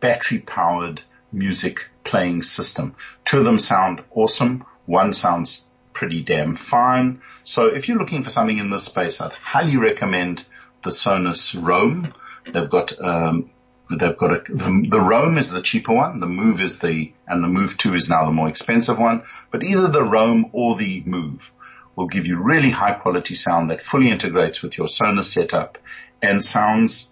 battery 0.00 0.38
powered 0.38 1.02
music 1.32 1.88
playing 2.04 2.42
system. 2.42 2.94
Two 3.24 3.38
of 3.38 3.44
them 3.44 3.58
sound 3.58 4.02
awesome. 4.10 4.64
One 4.86 5.12
sounds 5.12 5.62
pretty 5.92 6.22
damn 6.22 6.54
fine. 6.56 7.22
So 7.44 7.66
if 7.66 7.88
you're 7.88 7.98
looking 7.98 8.22
for 8.22 8.30
something 8.30 8.58
in 8.58 8.70
this 8.70 8.84
space, 8.84 9.20
I'd 9.20 9.32
highly 9.32 9.76
recommend 9.76 10.44
the 10.86 10.92
Sonos 10.92 11.60
Roam. 11.60 12.14
They've 12.50 12.70
got, 12.70 12.98
um, 13.00 13.50
they've 13.90 14.16
got 14.16 14.32
a, 14.32 14.52
the, 14.52 14.86
the 14.88 15.00
Roam 15.00 15.36
is 15.36 15.50
the 15.50 15.60
cheaper 15.60 15.92
one. 15.92 16.20
The 16.20 16.26
Move 16.28 16.60
is 16.60 16.78
the, 16.78 17.12
and 17.26 17.42
the 17.42 17.48
Move 17.48 17.76
2 17.76 17.94
is 17.94 18.08
now 18.08 18.24
the 18.24 18.32
more 18.32 18.48
expensive 18.48 18.98
one, 18.98 19.24
but 19.50 19.64
either 19.64 19.88
the 19.88 20.04
Roam 20.04 20.46
or 20.52 20.76
the 20.76 21.02
Move 21.04 21.52
will 21.96 22.06
give 22.06 22.26
you 22.26 22.38
really 22.38 22.70
high 22.70 22.92
quality 22.92 23.34
sound 23.34 23.70
that 23.70 23.82
fully 23.82 24.10
integrates 24.10 24.62
with 24.62 24.78
your 24.78 24.86
Sonos 24.86 25.24
setup 25.24 25.76
and 26.22 26.42
sounds 26.42 27.10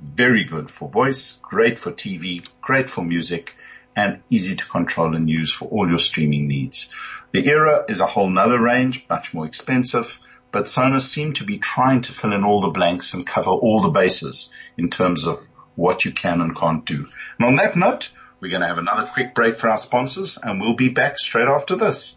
very 0.00 0.44
good 0.44 0.70
for 0.70 0.88
voice, 0.88 1.38
great 1.40 1.78
for 1.78 1.92
TV, 1.92 2.46
great 2.60 2.90
for 2.90 3.02
music, 3.04 3.54
and 3.94 4.20
easy 4.28 4.56
to 4.56 4.66
control 4.66 5.14
and 5.14 5.30
use 5.30 5.52
for 5.52 5.68
all 5.68 5.88
your 5.88 6.00
streaming 6.00 6.48
needs. 6.48 6.90
The 7.32 7.46
Era 7.46 7.84
is 7.88 8.00
a 8.00 8.06
whole 8.06 8.28
nother 8.28 8.60
range, 8.60 9.06
much 9.08 9.32
more 9.32 9.46
expensive, 9.46 10.18
but 10.54 10.66
Sonos 10.66 11.02
seem 11.02 11.32
to 11.32 11.44
be 11.44 11.58
trying 11.58 12.02
to 12.02 12.12
fill 12.12 12.32
in 12.32 12.44
all 12.44 12.60
the 12.60 12.68
blanks 12.68 13.12
and 13.12 13.26
cover 13.26 13.50
all 13.50 13.80
the 13.80 13.88
bases 13.88 14.50
in 14.78 14.88
terms 14.88 15.26
of 15.26 15.44
what 15.74 16.04
you 16.04 16.12
can 16.12 16.40
and 16.40 16.56
can't 16.56 16.86
do. 16.86 17.08
And 17.38 17.48
on 17.48 17.56
that 17.56 17.74
note, 17.74 18.10
we're 18.38 18.50
going 18.50 18.60
to 18.60 18.68
have 18.68 18.78
another 18.78 19.04
quick 19.12 19.34
break 19.34 19.58
for 19.58 19.68
our 19.68 19.78
sponsors 19.78 20.38
and 20.40 20.60
we'll 20.60 20.74
be 20.76 20.90
back 20.90 21.18
straight 21.18 21.48
after 21.48 21.74
this. 21.74 22.14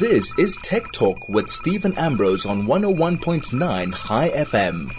This 0.00 0.32
is 0.38 0.56
Tech 0.56 0.90
Talk 0.92 1.28
with 1.28 1.50
Steven 1.50 1.98
Ambrose 1.98 2.46
on 2.46 2.66
101.9 2.66 3.94
Chai 3.94 4.30
FM. 4.30 4.90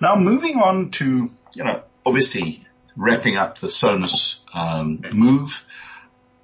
Now 0.00 0.16
moving 0.16 0.56
on 0.56 0.90
to, 0.90 1.30
you 1.54 1.62
know, 1.62 1.84
obviously 2.04 2.66
wrapping 2.96 3.36
up 3.36 3.58
the 3.58 3.68
Sonos 3.68 4.38
um, 4.52 5.04
move. 5.12 5.64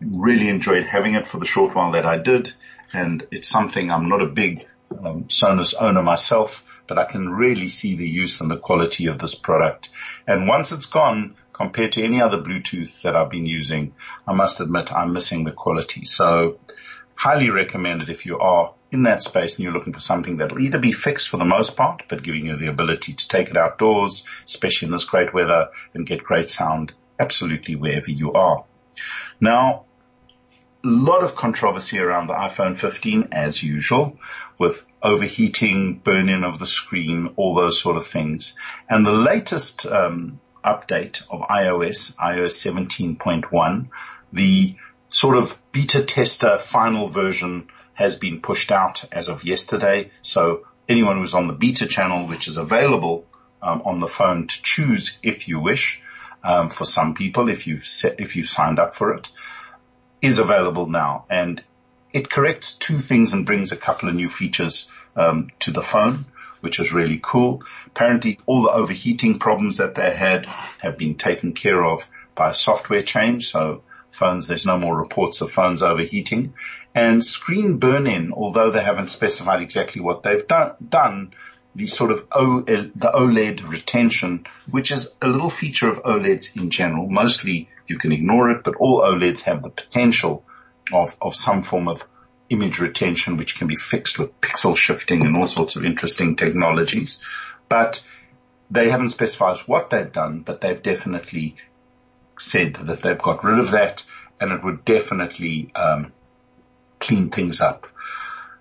Really 0.01 0.49
enjoyed 0.49 0.87
having 0.87 1.14
it 1.14 1.26
for 1.26 1.39
the 1.39 1.47
short 1.47 1.74
while 1.74 1.91
that 1.91 2.07
I 2.07 2.18
did. 2.18 2.55
And 2.93 3.26
it's 3.30 3.49
something 3.49 3.91
I'm 3.91 4.09
not 4.09 4.22
a 4.22 4.26
big 4.26 4.66
um, 4.91 5.24
Sonos 5.24 5.74
owner 5.78 6.03
myself, 6.03 6.64
but 6.86 6.99
I 6.99 7.05
can 7.05 7.28
really 7.28 7.68
see 7.68 7.97
the 7.97 8.09
use 8.09 8.41
and 8.41 8.51
the 8.51 8.57
quality 8.57 9.07
of 9.07 9.18
this 9.18 9.34
product. 9.34 9.91
And 10.26 10.49
once 10.49 10.72
it's 10.72 10.86
gone, 10.86 11.36
compared 11.53 11.93
to 11.93 12.05
any 12.05 12.22
other 12.22 12.39
Bluetooth 12.39 13.03
that 13.03 13.16
I've 13.16 13.30
been 13.30 13.47
using, 13.47 13.95
I 14.26 14.32
must 14.32 14.61
admit 14.61 14.93
I'm 14.93 15.12
missing 15.12 15.45
the 15.45 15.53
quality. 15.53 16.05
So 16.05 16.61
highly 17.14 17.51
recommend 17.51 18.03
it 18.03 18.11
if 18.11 18.26
you 18.26 18.39
are 18.39 18.74
in 18.93 19.03
that 19.03 19.22
space 19.22 19.57
and 19.57 19.64
you're 19.64 19.72
looking 19.72 19.93
for 19.93 20.01
something 20.01 20.36
that'll 20.36 20.61
either 20.61 20.78
be 20.78 20.93
fixed 20.93 21.28
for 21.28 21.36
the 21.36 21.45
most 21.45 21.76
part, 21.76 22.05
but 22.09 22.22
giving 22.22 22.47
you 22.47 22.57
the 22.57 22.68
ability 22.68 23.12
to 23.12 23.28
take 23.28 23.51
it 23.51 23.57
outdoors, 23.57 24.24
especially 24.47 24.86
in 24.86 24.93
this 24.93 25.05
great 25.05 25.34
weather 25.34 25.68
and 25.95 26.07
get 26.07 26.22
great 26.22 26.49
sound 26.49 26.93
absolutely 27.18 27.74
wherever 27.74 28.11
you 28.11 28.32
are. 28.32 28.64
Now, 29.41 29.84
lot 30.89 31.22
of 31.22 31.34
controversy 31.34 31.99
around 31.99 32.26
the 32.26 32.34
iPhone 32.34 32.76
15 32.76 33.28
as 33.32 33.62
usual 33.62 34.18
with 34.59 34.84
overheating, 35.03 35.99
burn-in 35.99 36.45
of 36.45 36.59
the 36.59 36.66
screen, 36.66 37.32
all 37.36 37.55
those 37.55 37.80
sort 37.80 37.97
of 37.97 38.07
things. 38.07 38.55
And 38.89 39.07
the 39.07 39.12
latest 39.12 39.86
um, 39.86 40.41
update 40.64 41.22
of 41.30 41.41
iOS, 41.43 42.14
iOS 42.16 43.16
17.1, 43.16 43.89
the 44.32 44.76
sort 45.09 45.36
of 45.36 45.59
beta 45.72 46.03
tester 46.03 46.59
final 46.59 47.09
version 47.09 47.68
has 47.95 48.16
been 48.16 48.41
pushed 48.41 48.70
out 48.70 49.05
as 49.12 49.28
of 49.28 49.45
yesterday. 49.45 50.11
So 50.22 50.66
anyone 50.89 51.18
who's 51.18 51.34
on 51.34 51.47
the 51.47 51.53
beta 51.53 51.86
channel, 51.86 52.26
which 52.26 52.49
is 52.49 52.57
available 52.57 53.26
um, 53.62 53.82
on 53.84 54.01
the 54.01 54.09
phone 54.09 54.47
to 54.47 54.62
choose 54.62 55.18
if 55.22 55.49
you 55.49 55.61
wish, 55.61 56.01
um, 56.45 56.70
for 56.70 56.84
some 56.84 57.14
people, 57.14 57.49
if 57.49 57.66
you've 57.66 57.86
set, 57.86 58.20
if 58.20 58.36
you've 58.36 58.49
signed 58.49 58.78
up 58.78 58.95
for 58.95 59.14
it, 59.14 59.28
is 60.21 60.39
available 60.39 60.87
now, 60.87 61.25
and 61.31 61.62
it 62.12 62.31
corrects 62.31 62.73
two 62.73 62.99
things 62.99 63.33
and 63.33 63.47
brings 63.47 63.73
a 63.73 63.77
couple 63.77 64.09
of 64.09 64.14
new 64.14 64.29
features 64.29 64.91
um, 65.16 65.51
to 65.61 65.71
the 65.71 65.83
phone, 65.83 66.25
which 66.61 66.81
is 66.81 66.93
really 66.93 67.21
cool. 67.23 67.62
Apparently, 67.87 68.39
all 68.47 68.62
the 68.62 68.73
overheating 68.73 69.39
problems 69.39 69.77
that 69.77 69.95
they 69.95 70.14
had 70.14 70.47
have 70.79 70.99
been 70.99 71.16
taken 71.16 71.53
care 71.53 71.85
of 71.85 72.07
by 72.35 72.51
a 72.51 72.55
software 72.55 73.03
change. 73.03 73.51
So 73.51 73.83
phones, 74.11 74.47
there's 74.47 74.66
no 74.66 74.79
more 74.79 74.97
reports 74.97 75.41
of 75.41 75.53
phones 75.53 75.83
overheating. 75.83 76.55
And 76.95 77.25
screen 77.25 77.79
burn-in, 77.79 78.33
although 78.33 78.71
they 78.71 78.83
haven't 78.83 79.09
specified 79.09 79.62
exactly 79.62 80.01
what 80.01 80.23
they've 80.23 80.47
done, 80.47 80.75
done 80.89 81.35
the 81.79 81.87
sort 81.87 82.11
of 82.11 82.26
o, 82.33 82.61
the 82.61 83.12
OLED 83.14 83.68
retention, 83.68 84.45
which 84.68 84.91
is 84.91 85.09
a 85.22 85.29
little 85.29 85.49
feature 85.49 85.89
of 85.89 86.03
OLEDs 86.03 86.57
in 86.57 86.70
general. 86.70 87.09
Mostly 87.09 87.68
you 87.87 87.99
can 87.99 88.11
ignore 88.11 88.51
it, 88.51 88.64
but 88.64 88.74
all 88.74 89.01
OLEDs 89.01 89.43
have 89.43 89.62
the 89.62 89.70
potential 89.70 90.45
of, 90.93 91.16
of 91.22 91.37
some 91.37 91.62
form 91.62 91.87
of 91.87 92.05
image 92.51 92.81
retention, 92.81 93.37
which 93.37 93.57
can 93.57 93.68
be 93.68 93.76
fixed 93.76 94.18
with 94.18 94.41
pixel 94.41 94.76
shifting 94.76 95.24
and 95.24 95.37
all 95.37 95.47
sorts 95.47 95.76
of 95.76 95.85
interesting 95.85 96.35
technologies. 96.35 97.20
But 97.68 98.03
they 98.72 98.91
haven't 98.91 99.11
specified 99.11 99.59
what 99.59 99.89
they've 99.91 100.12
done, 100.12 100.41
but 100.41 100.61
they've 100.61 100.83
definitely 100.83 101.55
said 102.41 102.74
that 102.74 103.03
they've 103.03 103.16
got 103.18 103.45
rid 103.45 103.61
of 103.61 103.70
that 103.70 104.05
and 104.41 104.51
it 104.51 104.64
would 104.64 104.85
definitely 104.85 105.70
um, 105.76 106.12
clean 106.99 107.31
things 107.31 107.61
up. 107.61 107.87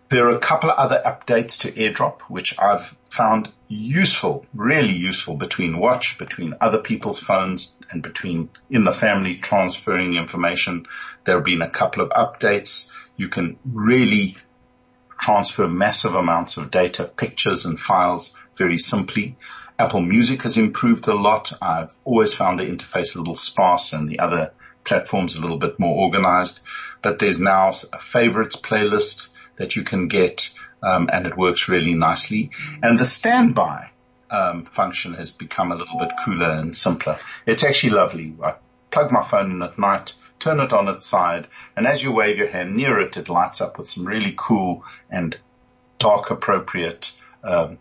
There 0.10 0.28
are 0.28 0.36
a 0.36 0.40
couple 0.40 0.70
of 0.70 0.78
other 0.78 1.02
updates 1.04 1.62
to 1.62 1.72
AirDrop, 1.72 2.22
which 2.30 2.58
I've 2.60 2.96
found 3.10 3.52
useful, 3.68 4.46
really 4.54 4.94
useful 4.94 5.36
between 5.36 5.80
watch, 5.80 6.18
between 6.18 6.56
other 6.62 6.80
people's 6.80 7.20
phones 7.20 7.74
and 7.90 8.02
between 8.04 8.50
in 8.70 8.84
the 8.84 8.94
family 8.94 9.38
transferring 9.38 10.16
information. 10.16 10.86
There 11.26 11.36
have 11.36 11.46
been 11.46 11.62
a 11.62 11.70
couple 11.70 12.04
of 12.04 12.10
updates. 12.10 12.88
You 13.16 13.30
can 13.30 13.58
really 13.66 14.38
transfer 15.20 15.68
massive 15.68 16.16
amounts 16.16 16.58
of 16.58 16.72
data, 16.72 17.06
pictures 17.06 17.66
and 17.66 17.80
files 17.80 18.34
very 18.56 18.78
simply. 18.78 19.36
Apple 19.80 20.02
Music 20.02 20.44
has 20.44 20.58
improved 20.58 21.08
a 21.08 21.14
lot. 21.14 21.54
I've 21.62 21.92
always 22.04 22.34
found 22.34 22.60
the 22.60 22.66
interface 22.66 23.16
a 23.16 23.20
little 23.20 23.36
sparse 23.36 23.94
and 23.94 24.10
the 24.10 24.20
other 24.20 24.52
platforms 24.84 25.36
a 25.36 25.42
little 25.42 25.60
bit 25.60 25.78
more 25.80 26.06
organized, 26.06 26.62
but 27.02 27.20
there's 27.20 27.40
now 27.40 27.74
a 27.94 28.00
favorites 28.00 28.56
playlist 28.56 29.30
that 29.58 29.76
you 29.76 29.84
can 29.84 30.08
get, 30.08 30.52
um, 30.82 31.10
and 31.12 31.26
it 31.26 31.38
works 31.38 31.68
really 31.68 31.94
nicely. 31.94 32.52
And 32.82 32.98
the 32.98 33.06
standby 33.06 33.92
um, 34.30 34.66
function 34.66 35.14
has 35.14 35.32
become 35.32 35.72
a 35.72 35.76
little 35.76 36.00
bit 36.00 36.12
cooler 36.24 36.52
and 36.52 36.76
simpler. 36.76 37.18
It's 37.46 37.64
actually 37.64 37.92
lovely. 37.92 38.36
I 38.44 38.56
plug 38.92 39.12
my 39.12 39.24
phone 39.24 39.52
in 39.52 39.62
at 39.62 39.80
night, 39.80 40.14
turn 40.40 40.60
it 40.60 40.74
on 40.74 40.88
its 40.88 41.06
side, 41.06 41.48
and 41.76 41.88
as 41.88 42.04
you 42.04 42.12
wave 42.12 42.38
your 42.38 42.48
hand 42.48 42.76
near 42.76 43.00
it, 43.00 43.18
it 43.18 43.30
lights 43.30 43.62
up 43.62 43.78
with 43.78 43.90
some 43.90 44.06
really 44.06 44.34
cool 44.38 44.84
and 45.10 45.38
dark 46.00 46.30
appropriate 46.30 47.12
um, 47.44 47.78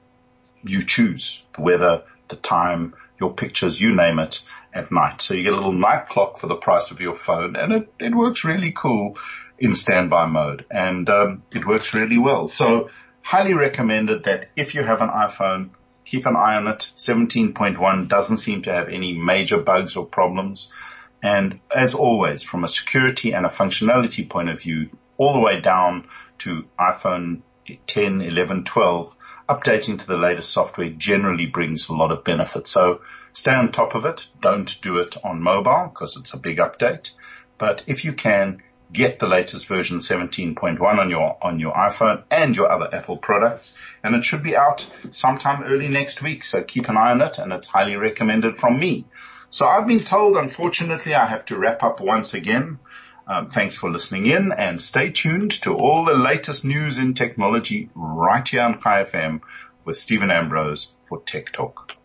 you 0.64 0.84
choose 0.84 1.42
the 1.54 1.62
weather, 1.62 2.02
the 2.28 2.36
time, 2.36 2.94
your 3.20 3.32
pictures, 3.32 3.80
you 3.80 3.94
name 3.94 4.18
it 4.18 4.42
at 4.74 4.90
night. 4.90 5.22
So 5.22 5.34
you 5.34 5.42
get 5.42 5.52
a 5.52 5.56
little 5.56 5.72
night 5.72 6.08
clock 6.08 6.38
for 6.38 6.46
the 6.46 6.56
price 6.56 6.90
of 6.90 7.00
your 7.00 7.14
phone 7.14 7.56
and 7.56 7.72
it, 7.72 7.92
it 7.98 8.14
works 8.14 8.44
really 8.44 8.72
cool 8.72 9.16
in 9.58 9.74
standby 9.74 10.26
mode 10.26 10.66
and 10.70 11.08
um, 11.08 11.42
it 11.52 11.66
works 11.66 11.94
really 11.94 12.18
well. 12.18 12.46
So 12.48 12.90
highly 13.22 13.54
recommended 13.54 14.24
that 14.24 14.50
if 14.56 14.74
you 14.74 14.82
have 14.82 15.00
an 15.00 15.08
iPhone, 15.08 15.70
keep 16.04 16.26
an 16.26 16.36
eye 16.36 16.56
on 16.56 16.68
it. 16.68 16.90
17.1 16.96 18.08
doesn't 18.08 18.38
seem 18.38 18.62
to 18.62 18.72
have 18.72 18.88
any 18.88 19.12
major 19.12 19.58
bugs 19.58 19.96
or 19.96 20.06
problems. 20.06 20.70
And 21.22 21.60
as 21.74 21.94
always, 21.94 22.42
from 22.42 22.64
a 22.64 22.68
security 22.68 23.32
and 23.32 23.44
a 23.44 23.50
functionality 23.50 24.28
point 24.28 24.48
of 24.48 24.60
view, 24.60 24.90
all 25.16 25.32
the 25.32 25.40
way 25.40 25.60
down 25.60 26.08
to 26.38 26.66
iPhone 26.78 27.40
10, 27.86 28.22
11, 28.22 28.64
12, 28.64 29.16
updating 29.48 29.98
to 29.98 30.06
the 30.06 30.16
latest 30.16 30.52
software 30.52 30.90
generally 30.90 31.46
brings 31.46 31.88
a 31.88 31.92
lot 31.92 32.12
of 32.12 32.24
benefit. 32.24 32.68
So 32.68 33.00
stay 33.32 33.52
on 33.52 33.72
top 33.72 33.94
of 33.94 34.04
it. 34.04 34.26
Don't 34.40 34.80
do 34.82 34.98
it 34.98 35.16
on 35.24 35.42
mobile 35.42 35.90
because 35.92 36.16
it's 36.16 36.34
a 36.34 36.38
big 36.38 36.58
update. 36.58 37.10
But 37.58 37.84
if 37.86 38.04
you 38.04 38.12
can, 38.12 38.62
get 38.92 39.18
the 39.18 39.26
latest 39.26 39.66
version 39.66 39.98
17.1 39.98 40.80
on 40.80 41.10
your, 41.10 41.36
on 41.42 41.58
your 41.58 41.72
iPhone 41.72 42.22
and 42.30 42.56
your 42.56 42.70
other 42.70 42.94
Apple 42.94 43.16
products. 43.16 43.74
And 44.02 44.14
it 44.14 44.24
should 44.24 44.42
be 44.42 44.56
out 44.56 44.86
sometime 45.10 45.64
early 45.64 45.88
next 45.88 46.22
week. 46.22 46.44
So 46.44 46.62
keep 46.62 46.88
an 46.88 46.96
eye 46.96 47.10
on 47.10 47.20
it 47.20 47.38
and 47.38 47.52
it's 47.52 47.66
highly 47.66 47.96
recommended 47.96 48.58
from 48.58 48.78
me. 48.78 49.04
So 49.50 49.66
I've 49.66 49.86
been 49.86 50.00
told, 50.00 50.36
unfortunately, 50.36 51.14
I 51.14 51.26
have 51.26 51.44
to 51.46 51.58
wrap 51.58 51.82
up 51.82 52.00
once 52.00 52.34
again. 52.34 52.78
Um, 53.28 53.50
thanks 53.50 53.74
for 53.74 53.90
listening 53.90 54.26
in 54.26 54.52
and 54.52 54.80
stay 54.80 55.10
tuned 55.10 55.52
to 55.62 55.74
all 55.74 56.04
the 56.04 56.14
latest 56.14 56.64
news 56.64 56.98
in 56.98 57.14
technology 57.14 57.90
right 57.94 58.46
here 58.46 58.62
on 58.62 58.80
KFM 58.80 59.40
with 59.84 59.96
Steven 59.96 60.30
Ambrose 60.30 60.92
for 61.08 61.20
Tech 61.22 61.50
Talk. 61.52 61.95